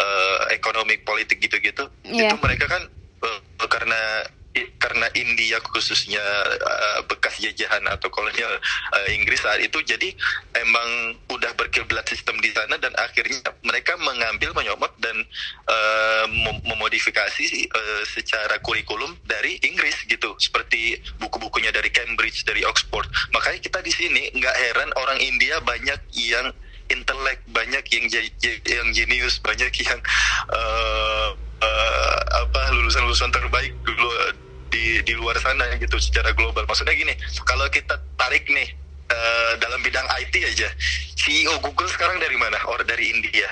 [0.01, 2.33] uh, ekonomi, politik gitu-gitu, yeah.
[2.33, 2.81] itu mereka kan
[3.21, 4.25] uh, karena
[4.79, 6.23] karena India khususnya
[6.61, 8.49] uh, bekas jajahan atau kolonial
[8.95, 10.15] uh, Inggris saat itu jadi
[10.55, 15.17] emang udah berkiblat sistem di sana dan akhirnya mereka mengambil menyomot dan
[15.67, 16.25] uh,
[16.63, 17.45] memodifikasi
[17.75, 20.37] uh, secara kurikulum dari Inggris gitu.
[20.39, 23.11] Seperti buku-bukunya dari Cambridge dari Oxford.
[23.35, 28.05] Makanya kita di sini nggak heran orang India banyak yang intelek banyak yang
[28.69, 29.97] yang jenius banyak yang
[30.53, 34.05] uh, uh, apa lulusan-lulusan terbaik dulu
[34.75, 36.67] di di luar sana gitu secara global.
[36.67, 37.15] Maksudnya gini,
[37.47, 38.67] kalau kita tarik nih
[39.07, 40.67] uh, dalam bidang IT aja,
[41.15, 42.59] CEO Google sekarang dari mana?
[42.67, 43.47] Orang dari India.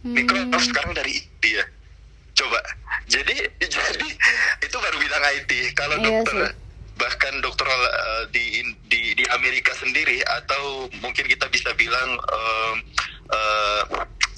[0.00, 0.16] Hmm.
[0.16, 1.62] Microsoft sekarang dari India.
[2.32, 2.60] Coba.
[3.04, 3.36] Jadi
[3.76, 4.08] jadi
[4.64, 5.52] itu baru bidang IT.
[5.76, 6.52] Kalau iya dokter sih.
[6.96, 12.74] bahkan dokter uh, di di di Amerika sendiri atau mungkin kita bisa bilang uh,
[13.28, 13.82] uh,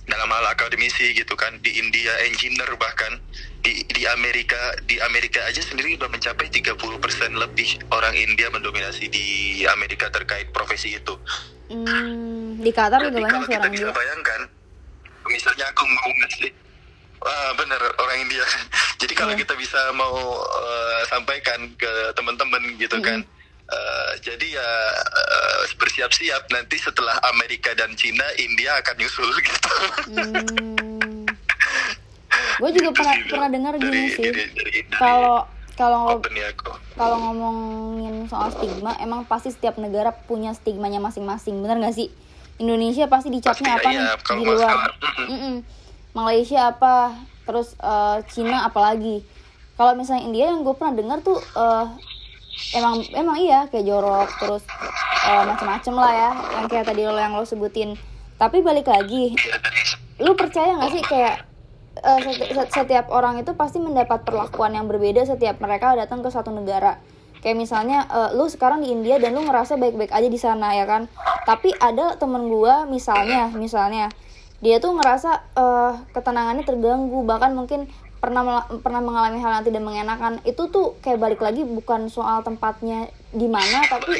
[0.08, 3.20] dalam hal akademisi gitu kan di India engineer bahkan
[3.60, 4.56] di di Amerika
[4.88, 6.80] di Amerika aja sendiri sudah mencapai 30%
[7.36, 9.26] lebih orang India mendominasi di
[9.68, 11.14] Amerika terkait profesi itu.
[11.68, 14.40] Hmm, di Qatar juga banyak kalau kita bisa bayangkan,
[15.28, 16.50] misalnya aku mau ngasih
[17.18, 18.44] Ah, bener orang India.
[19.02, 19.42] Jadi kalau yeah.
[19.42, 23.08] kita bisa mau uh, sampaikan ke teman-teman gitu mm -hmm.
[23.10, 23.18] kan,
[23.68, 29.72] uh, jadi ya uh, bersiap-siap nanti setelah Amerika dan Cina, India akan nyusul gitu.
[30.12, 31.08] Mm
[32.58, 34.30] gue juga pernah pernah dengar gini sih.
[34.98, 35.46] kalau
[35.78, 36.18] kalau
[36.98, 42.10] kalau ngomongin soal stigma emang pasti setiap negara punya stigmanya masing-masing bener gak sih?
[42.58, 44.02] Indonesia pasti dicapnya apa nih?
[44.02, 44.90] iya, di luar.
[45.30, 45.54] mm -mm.
[46.10, 47.14] Malaysia apa?
[47.46, 49.22] Terus uh, Cina apalagi?
[49.78, 51.86] Kalau misalnya India yang gue pernah dengar tuh uh,
[52.74, 54.64] emang emang iya kayak jorok terus
[55.24, 57.94] uh, macem-macem lah ya yang kayak tadi lo yang lo sebutin.
[58.38, 59.34] Tapi balik lagi
[60.18, 61.46] lu percaya gak sih kayak
[62.02, 62.20] uh,
[62.70, 66.98] setiap orang itu pasti mendapat perlakuan yang berbeda setiap mereka datang ke satu negara?
[67.38, 70.86] Kayak misalnya uh, lu sekarang di India dan lu ngerasa baik-baik aja di sana ya
[70.90, 71.06] kan?
[71.46, 74.10] Tapi ada temen gua misalnya misalnya
[74.58, 77.22] dia tuh ngerasa uh, ketenangannya terganggu.
[77.22, 77.86] Bahkan mungkin
[78.18, 83.10] pernah pernah mengalami hal yang tidak mengenakan itu tuh kayak balik lagi bukan soal tempatnya
[83.30, 84.18] di mana tapi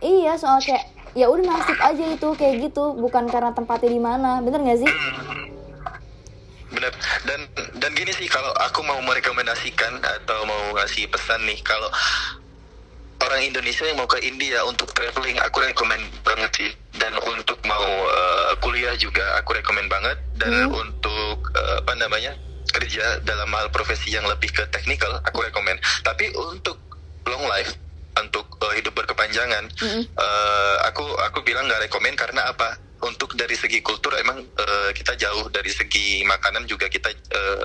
[0.00, 4.42] iya soal kayak ya udah nasib aja itu kayak gitu bukan karena tempatnya di mana
[4.42, 4.92] bener gak sih?
[6.74, 6.92] Benar
[7.28, 7.40] dan
[7.78, 11.86] dan gini sih kalau aku mau merekomendasikan atau mau ngasih pesan nih kalau
[13.24, 16.70] orang Indonesia yang mau ke India untuk traveling aku rekomend banget sih.
[16.94, 20.18] Dan untuk mau uh, kuliah juga aku rekomend banget.
[20.38, 20.82] Dan hmm.
[20.82, 22.36] untuk uh, apa namanya
[22.74, 26.76] kerja dalam hal profesi yang lebih ke teknikal aku rekomend tapi untuk
[27.30, 27.70] long life
[28.18, 30.02] untuk uh, hidup berkepanjangan hmm.
[30.18, 35.14] uh, aku aku bilang nggak rekomend karena apa untuk dari segi kultur emang uh, kita
[35.18, 37.64] jauh dari segi makanan juga kita uh,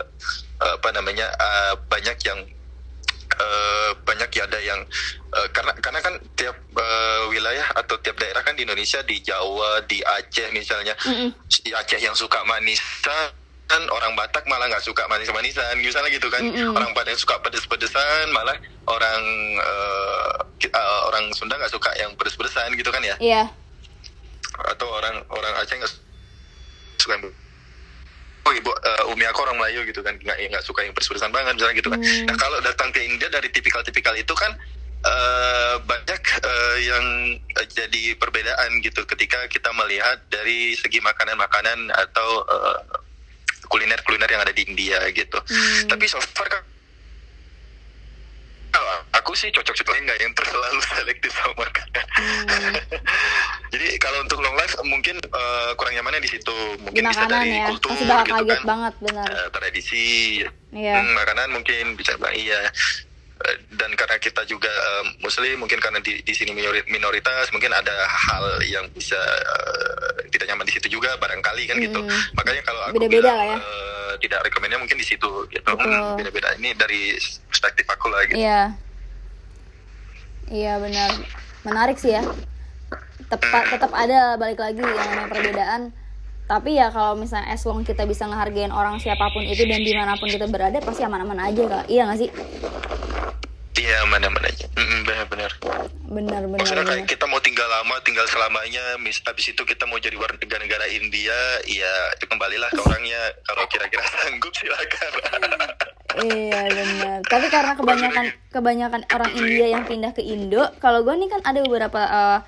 [0.60, 2.40] apa namanya uh, banyak yang
[3.40, 4.82] uh, banyak ya ada yang
[5.32, 9.80] uh, karena karena kan tiap uh, wilayah atau tiap daerah kan di Indonesia di Jawa
[9.88, 11.30] di Aceh misalnya mm -hmm.
[11.64, 12.82] di Aceh yang suka manis
[13.70, 16.74] kan orang Batak malah nggak suka manis-manisan misalnya gitu kan mm -hmm.
[16.74, 18.58] orang Batak suka pedes-pedesan malah
[18.90, 19.22] orang
[19.62, 20.42] uh,
[20.74, 24.74] uh, orang Sunda nggak suka yang pedes-pedesan gitu kan ya iya yeah.
[24.74, 25.94] atau orang orang Aceh nggak
[26.98, 27.30] suka yang
[28.50, 31.54] oh ibu uh, umi aku orang Melayu gitu kan nggak nggak suka yang pedes-pedesan banget
[31.54, 32.26] misalnya gitu kan mm.
[32.26, 34.58] nah kalau datang ke India dari tipikal-tipikal itu kan
[35.00, 37.06] Uh, banyak uh, yang
[37.56, 42.84] uh, jadi perbedaan gitu ketika kita melihat dari segi makanan-makanan atau uh,
[43.70, 45.38] kuliner-kuliner yang ada di India gitu.
[45.38, 45.88] Hmm.
[45.88, 46.62] Tapi so far kan
[49.30, 52.06] aku sih cocok-cocok nggak yang terlalu selektif sama makanan.
[52.18, 52.74] Hmm.
[53.74, 56.56] Jadi kalau untuk long life mungkin uh, kurang nyamannya di situ.
[56.82, 57.70] Mungkin di bisa dari ya.
[57.70, 58.66] kultur Masih gitu kaget kan.
[58.66, 59.28] banget benar.
[59.30, 60.06] Uh, tradisi.
[60.74, 61.02] Yeah.
[61.02, 62.74] Hmm, makanan mungkin bisa iya
[63.80, 66.52] dan karena kita juga uh, muslim mungkin karena di, di sini
[66.92, 72.04] minoritas mungkin ada hal yang bisa uh, tidak nyaman di situ juga barangkali kan gitu.
[72.04, 72.12] hmm.
[72.12, 73.58] gitu makanya kalau aku beda-beda lah ya.
[73.58, 75.72] uh, tidak rekomendnya mungkin di situ gitu.
[75.72, 76.54] Hmm, beda-beda.
[76.60, 77.16] Ini dari
[77.48, 78.38] perspektif aku lah gitu.
[78.38, 78.62] Iya.
[80.52, 81.12] Iya benar.
[81.64, 82.24] Menarik sih ya.
[83.32, 83.74] Tepat hmm.
[83.78, 85.82] tetap ada balik lagi yang namanya perbedaan
[86.50, 89.94] tapi ya kalau misalnya as long kita bisa ngehargain orang siapa pun itu dan di
[89.94, 92.30] mana pun kita berada pasti aman-aman aja kak iya gak sih
[93.80, 94.68] Iya mana-mana aja.
[94.76, 95.52] Benar-benar.
[96.12, 96.60] Benar-benar.
[96.60, 99.00] Maksudnya kayak kita mau tinggal lama, tinggal selamanya.
[99.00, 101.34] Mis habis itu kita mau jadi warga negara India,
[101.64, 103.34] ya itu kembalilah ke orangnya.
[103.48, 105.12] Kalau kira-kira sanggup silakan.
[106.28, 107.20] iya benar.
[107.24, 111.64] Tapi karena kebanyakan kebanyakan orang India yang pindah ke Indo, kalau gue nih kan ada
[111.64, 112.40] beberapa uh,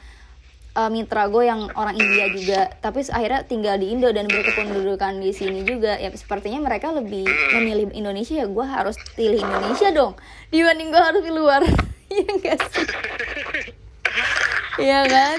[0.76, 5.32] uh, mitra gue yang orang India juga tapi akhirnya tinggal di Indo dan berkependudukan di
[5.36, 10.14] sini juga ya sepertinya mereka lebih memilih Indonesia ya gue harus pilih Indonesia dong
[10.50, 11.62] dibanding gue harus di luar
[12.16, 12.88] ya enggak sih
[14.80, 15.38] Iya kan?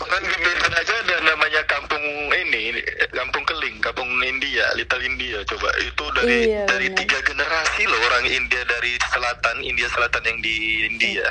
[0.00, 2.80] Kan di Medan aja ada namanya kampung ini,
[3.12, 5.44] kampung Keling, kampung India, Little India.
[5.44, 6.98] Coba itu dari iya, dari bener.
[7.04, 10.56] tiga generasi loh orang India dari selatan, India selatan yang di
[10.88, 11.26] India.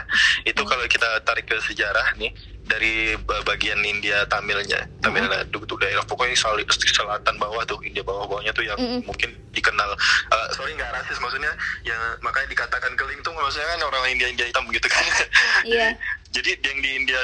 [0.46, 2.30] Itu kalau kita tarik ke sejarah nih,
[2.72, 6.00] dari bagian India Tamilnya, Tamil Nadu tuh daerah.
[6.08, 9.02] Pokoknya selatan bawah tuh India bawah bawahnya tuh yang mm -hmm.
[9.04, 9.92] mungkin dikenal.
[10.32, 11.52] Uh, sorry nggak rasis maksudnya
[11.84, 15.04] yang makanya dikatakan keling tuh maksudnya kan orang India India hitam gitu kan.
[15.62, 15.94] Iya.
[16.34, 17.20] jadi, jadi yang di India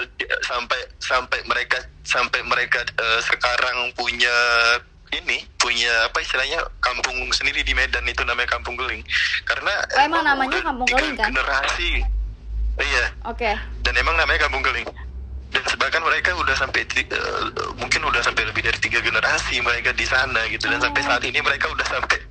[0.45, 4.35] sampai sampai mereka sampai mereka uh, sekarang punya
[5.15, 9.01] ini punya apa istilahnya kampung sendiri di Medan itu namanya kampung keling.
[9.47, 11.31] Karena oh, emang namanya kampung keling kan?
[11.31, 12.03] generasi.
[12.77, 13.05] Iya.
[13.25, 13.41] Oke.
[13.41, 13.55] Okay.
[13.81, 14.85] dan emang namanya kampung keling
[15.57, 20.05] dan bahkan mereka udah sampai uh, mungkin udah sampai lebih dari tiga generasi mereka di
[20.05, 20.69] sana gitu.
[20.69, 20.85] Dan oh.
[20.85, 22.21] sampai saat ini mereka udah sampai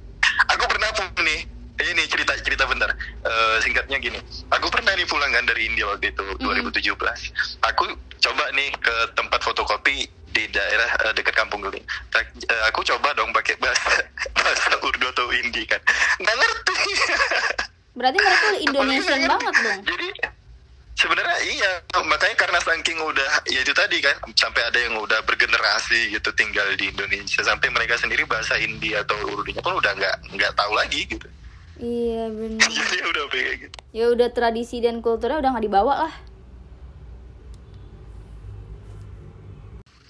[0.54, 1.42] aku pernah pun nih
[1.76, 2.94] ini cerita cerita bentar.
[3.26, 4.22] Uh, singkatnya gini.
[4.54, 6.70] Aku pernah nih pulang kan dari India waktu itu mm.
[6.70, 7.84] 2017 aku
[8.22, 13.32] coba nih ke tempat fotokopi di daerah uh, dekat kampung Guling uh, aku coba dong
[13.32, 14.04] pakai bahasa
[14.36, 15.82] bahasa Urdu atau Hindi kan.
[16.22, 16.78] Nggak ngerti.
[17.96, 19.80] Berarti mereka Indonesian banget dong.
[19.82, 20.08] Jadi
[20.96, 21.70] sebenarnya iya
[22.08, 26.64] makanya karena saking udah ya itu tadi kan sampai ada yang udah bergenerasi gitu tinggal
[26.74, 27.44] di Indonesia.
[27.44, 31.28] Sampai mereka sendiri bahasa India atau Urdunya pun udah nggak nggak tahu lagi gitu.
[31.76, 32.64] Iya benar.
[32.96, 33.76] Ya udah kayak gitu.
[33.92, 36.14] Ya udah tradisi dan kulturnya udah nggak dibawa lah.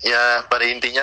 [0.07, 1.03] Ya pada intinya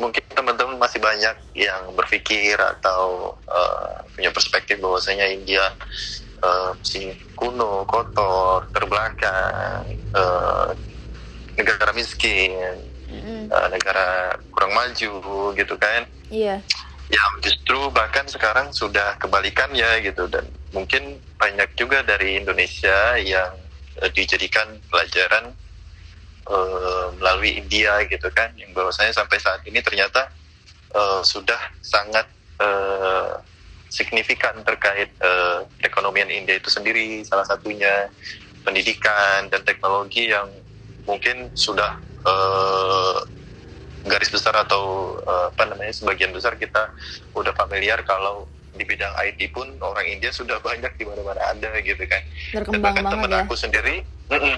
[0.00, 5.62] mungkin teman-teman masih banyak yang berpikir atau uh, punya perspektif bahwasanya India
[6.44, 10.68] uh, si kuno, kotor, terbelakang, uh,
[11.56, 12.76] negara miskin,
[13.08, 13.48] mm.
[13.48, 15.12] uh, negara kurang maju
[15.56, 16.04] gitu kan?
[16.28, 16.60] Iya.
[17.12, 23.52] Ya justru bahkan sekarang sudah kebalikannya gitu dan mungkin banyak juga dari Indonesia yang
[24.00, 25.52] uh, dijadikan pelajaran
[26.48, 30.32] uh, melalui India gitu kan, yang bahwasanya sampai saat ini ternyata
[30.96, 32.26] uh, sudah sangat
[32.60, 33.36] uh,
[33.94, 38.10] signifikan terkait uh, perekonomian India itu sendiri salah satunya.
[38.64, 40.48] Pendidikan dan teknologi yang
[41.04, 43.20] mungkin sudah uh,
[44.08, 46.90] garis besar atau uh, apa namanya sebagian besar kita
[47.36, 52.02] udah familiar kalau di bidang IT pun orang India sudah banyak di mana-mana ada gitu
[52.08, 52.24] kan.
[52.56, 53.44] Dan bahkan teman ya.
[53.44, 54.00] aku sendiri
[54.32, 54.56] mm -mm,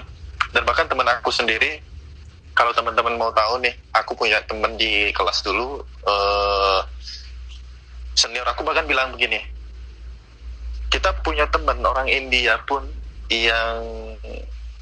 [0.55, 1.83] dan bahkan teman aku sendiri
[2.57, 6.81] kalau teman-teman mau tahu nih aku punya teman di kelas dulu uh,
[8.17, 9.37] senior aku bahkan bilang begini
[10.89, 12.81] kita punya teman orang India pun
[13.29, 13.77] yang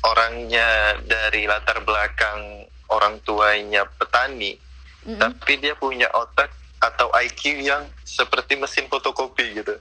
[0.05, 5.19] orangnya dari latar belakang orang tuanya petani mm-hmm.
[5.19, 6.47] tapi dia punya otak
[6.79, 9.75] atau IQ yang seperti mesin fotokopi gitu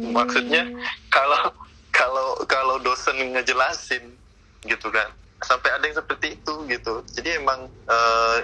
[0.00, 0.14] mm.
[0.14, 0.64] maksudnya
[1.12, 1.52] kalau
[1.92, 4.14] kalau kalau dosen ngejelasin
[4.64, 5.10] gitu kan
[5.44, 8.40] sampai ada yang seperti itu gitu jadi emang uh,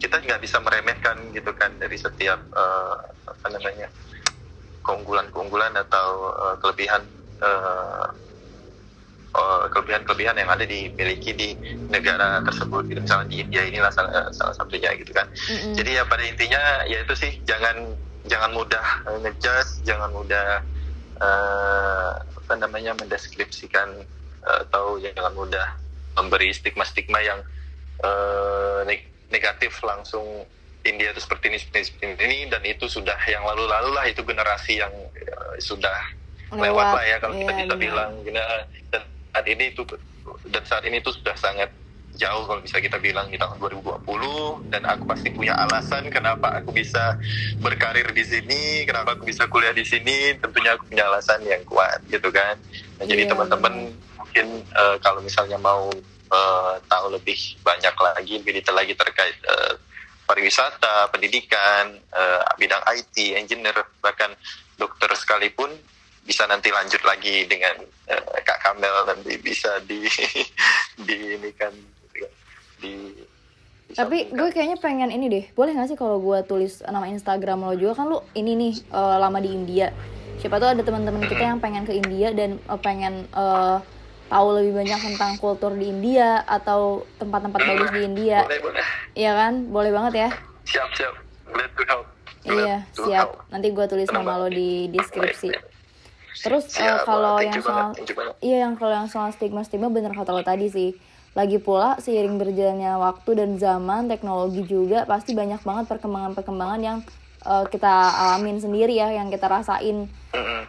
[0.00, 2.96] kita nggak bisa meremehkan gitu kan dari setiap uh,
[3.28, 3.92] apa namanya
[4.80, 7.04] keunggulan-keunggulan atau uh, kelebihan
[7.44, 8.08] uh,
[9.70, 11.48] kelebihan-kelebihan yang ada dimiliki di
[11.86, 15.74] negara tersebut gitu misalnya di India inilah salah, salah satunya gitu kan mm-hmm.
[15.78, 17.94] jadi ya pada intinya ya itu sih jangan
[18.26, 18.86] jangan mudah
[19.22, 20.60] ngejudge jangan mudah
[21.22, 24.02] uh, apa namanya mendeskripsikan
[24.42, 25.78] uh, atau jangan mudah
[26.18, 27.40] memberi stigma-stigma yang
[28.02, 28.82] uh,
[29.30, 30.44] negatif langsung
[30.84, 34.92] India itu seperti ini seperti ini dan itu sudah yang lalu-lalu lah itu generasi yang
[34.92, 35.96] uh, sudah
[36.50, 38.10] lewat, lewat lah ya kalau iya, kita bisa bilang
[38.90, 39.82] dan saat ini itu
[40.50, 41.70] dan saat ini itu sudah sangat
[42.18, 44.02] jauh kalau bisa kita bilang di tahun 2020
[44.74, 47.16] dan aku pasti punya alasan kenapa aku bisa
[47.62, 52.02] berkarir di sini, kenapa aku bisa kuliah di sini, tentunya aku punya alasan yang kuat
[52.10, 52.58] gitu kan.
[52.98, 55.88] Nah, jadi iya, teman-teman mungkin uh, kalau misalnya mau
[56.30, 59.74] uh, tahu lebih banyak lagi, lebih detail lagi terkait uh,
[60.24, 64.30] pariwisata, pendidikan, uh, bidang IT, engineer, bahkan
[64.78, 65.70] dokter sekalipun
[66.24, 70.06] bisa nanti lanjut lagi dengan uh, Kak Kamel nanti bisa di
[71.06, 71.74] di ini kan
[72.78, 72.94] di
[73.90, 75.44] tapi gue kayaknya pengen ini deh.
[75.58, 77.98] Boleh gak sih kalau gue tulis nama Instagram lo juga?
[77.98, 79.90] Kan lo ini nih uh, lama di India.
[80.38, 83.82] Siapa tuh ada teman-teman kita yang pengen ke India dan uh, pengen uh,
[84.30, 88.46] tahu lebih banyak tentang kultur di India atau tempat-tempat bagus di India.
[88.46, 88.84] Boleh, boleh.
[89.18, 89.52] Iya kan?
[89.68, 90.28] Boleh banget ya?
[90.70, 91.14] Siap, siap.
[91.50, 92.06] Glad to help.
[92.46, 93.28] Glad iya, to siap.
[93.34, 93.50] Help.
[93.50, 95.50] Nanti gue tulis nama lo di deskripsi.
[96.40, 97.92] Terus uh, kalau yang soal
[98.40, 100.94] iya yang kalau yang soal stigma-stigma bener kata lo tadi sih.
[101.34, 106.98] Lagi pula seiring berjalannya waktu dan zaman teknologi juga pasti banyak banget perkembangan-perkembangan yang
[107.44, 107.90] uh, kita
[108.30, 110.10] alamin sendiri ya yang kita rasain.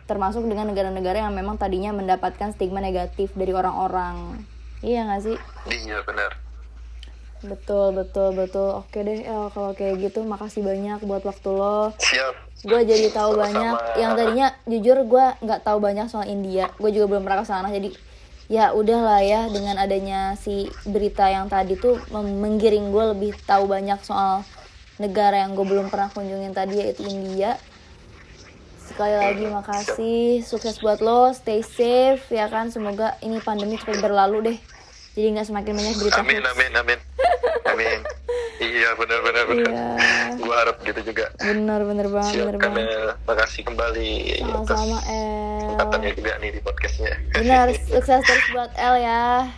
[0.10, 4.44] Termasuk dengan negara-negara yang memang tadinya mendapatkan stigma negatif dari orang-orang.
[4.82, 5.38] Iya nggak sih?
[5.70, 6.36] Iya benar.
[7.42, 8.86] Betul betul betul.
[8.86, 11.94] Oke deh El kalau kayak gitu makasih banyak buat waktu lo.
[11.98, 12.34] Siap.
[12.66, 13.46] Gue jadi tahu Sama-sama.
[13.46, 13.76] banyak.
[13.98, 16.70] Yang tadinya jujur gue nggak tahu banyak soal India.
[16.78, 17.90] Gue juga belum pernah ke sana jadi
[18.52, 23.96] ya udahlah ya dengan adanya si berita yang tadi tuh menggiring gue lebih tahu banyak
[24.04, 24.44] soal
[24.98, 27.56] negara yang gue belum pernah kunjungin tadi yaitu India.
[28.82, 30.44] Sekali lagi makasih.
[30.44, 32.74] Sukses buat lo stay safe ya kan?
[32.74, 34.58] Semoga ini pandemi cepat berlalu deh.
[35.16, 37.00] Jadi nggak semakin banyak berita amin amin amin.
[37.68, 38.00] Amin.
[38.62, 39.72] Iya benar benar benar.
[39.72, 39.88] Iya.
[40.40, 41.26] gue harap gitu juga.
[41.42, 42.88] Benar benar banget Siap, benar banget.
[43.28, 44.12] Makasih kembali.
[44.40, 46.14] Sama-sama El.
[46.16, 47.14] juga nih di podcastnya.
[47.36, 49.52] Benar sukses terus buat El ya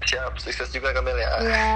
[0.00, 1.30] Siap, sukses juga Kamil ya.
[1.44, 1.70] Iya,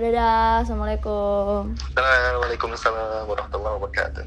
[0.00, 0.64] dadah.
[0.64, 1.76] Assalamualaikum.
[1.96, 4.24] Waalaikumsalam warahmatullahi wabarakatuh.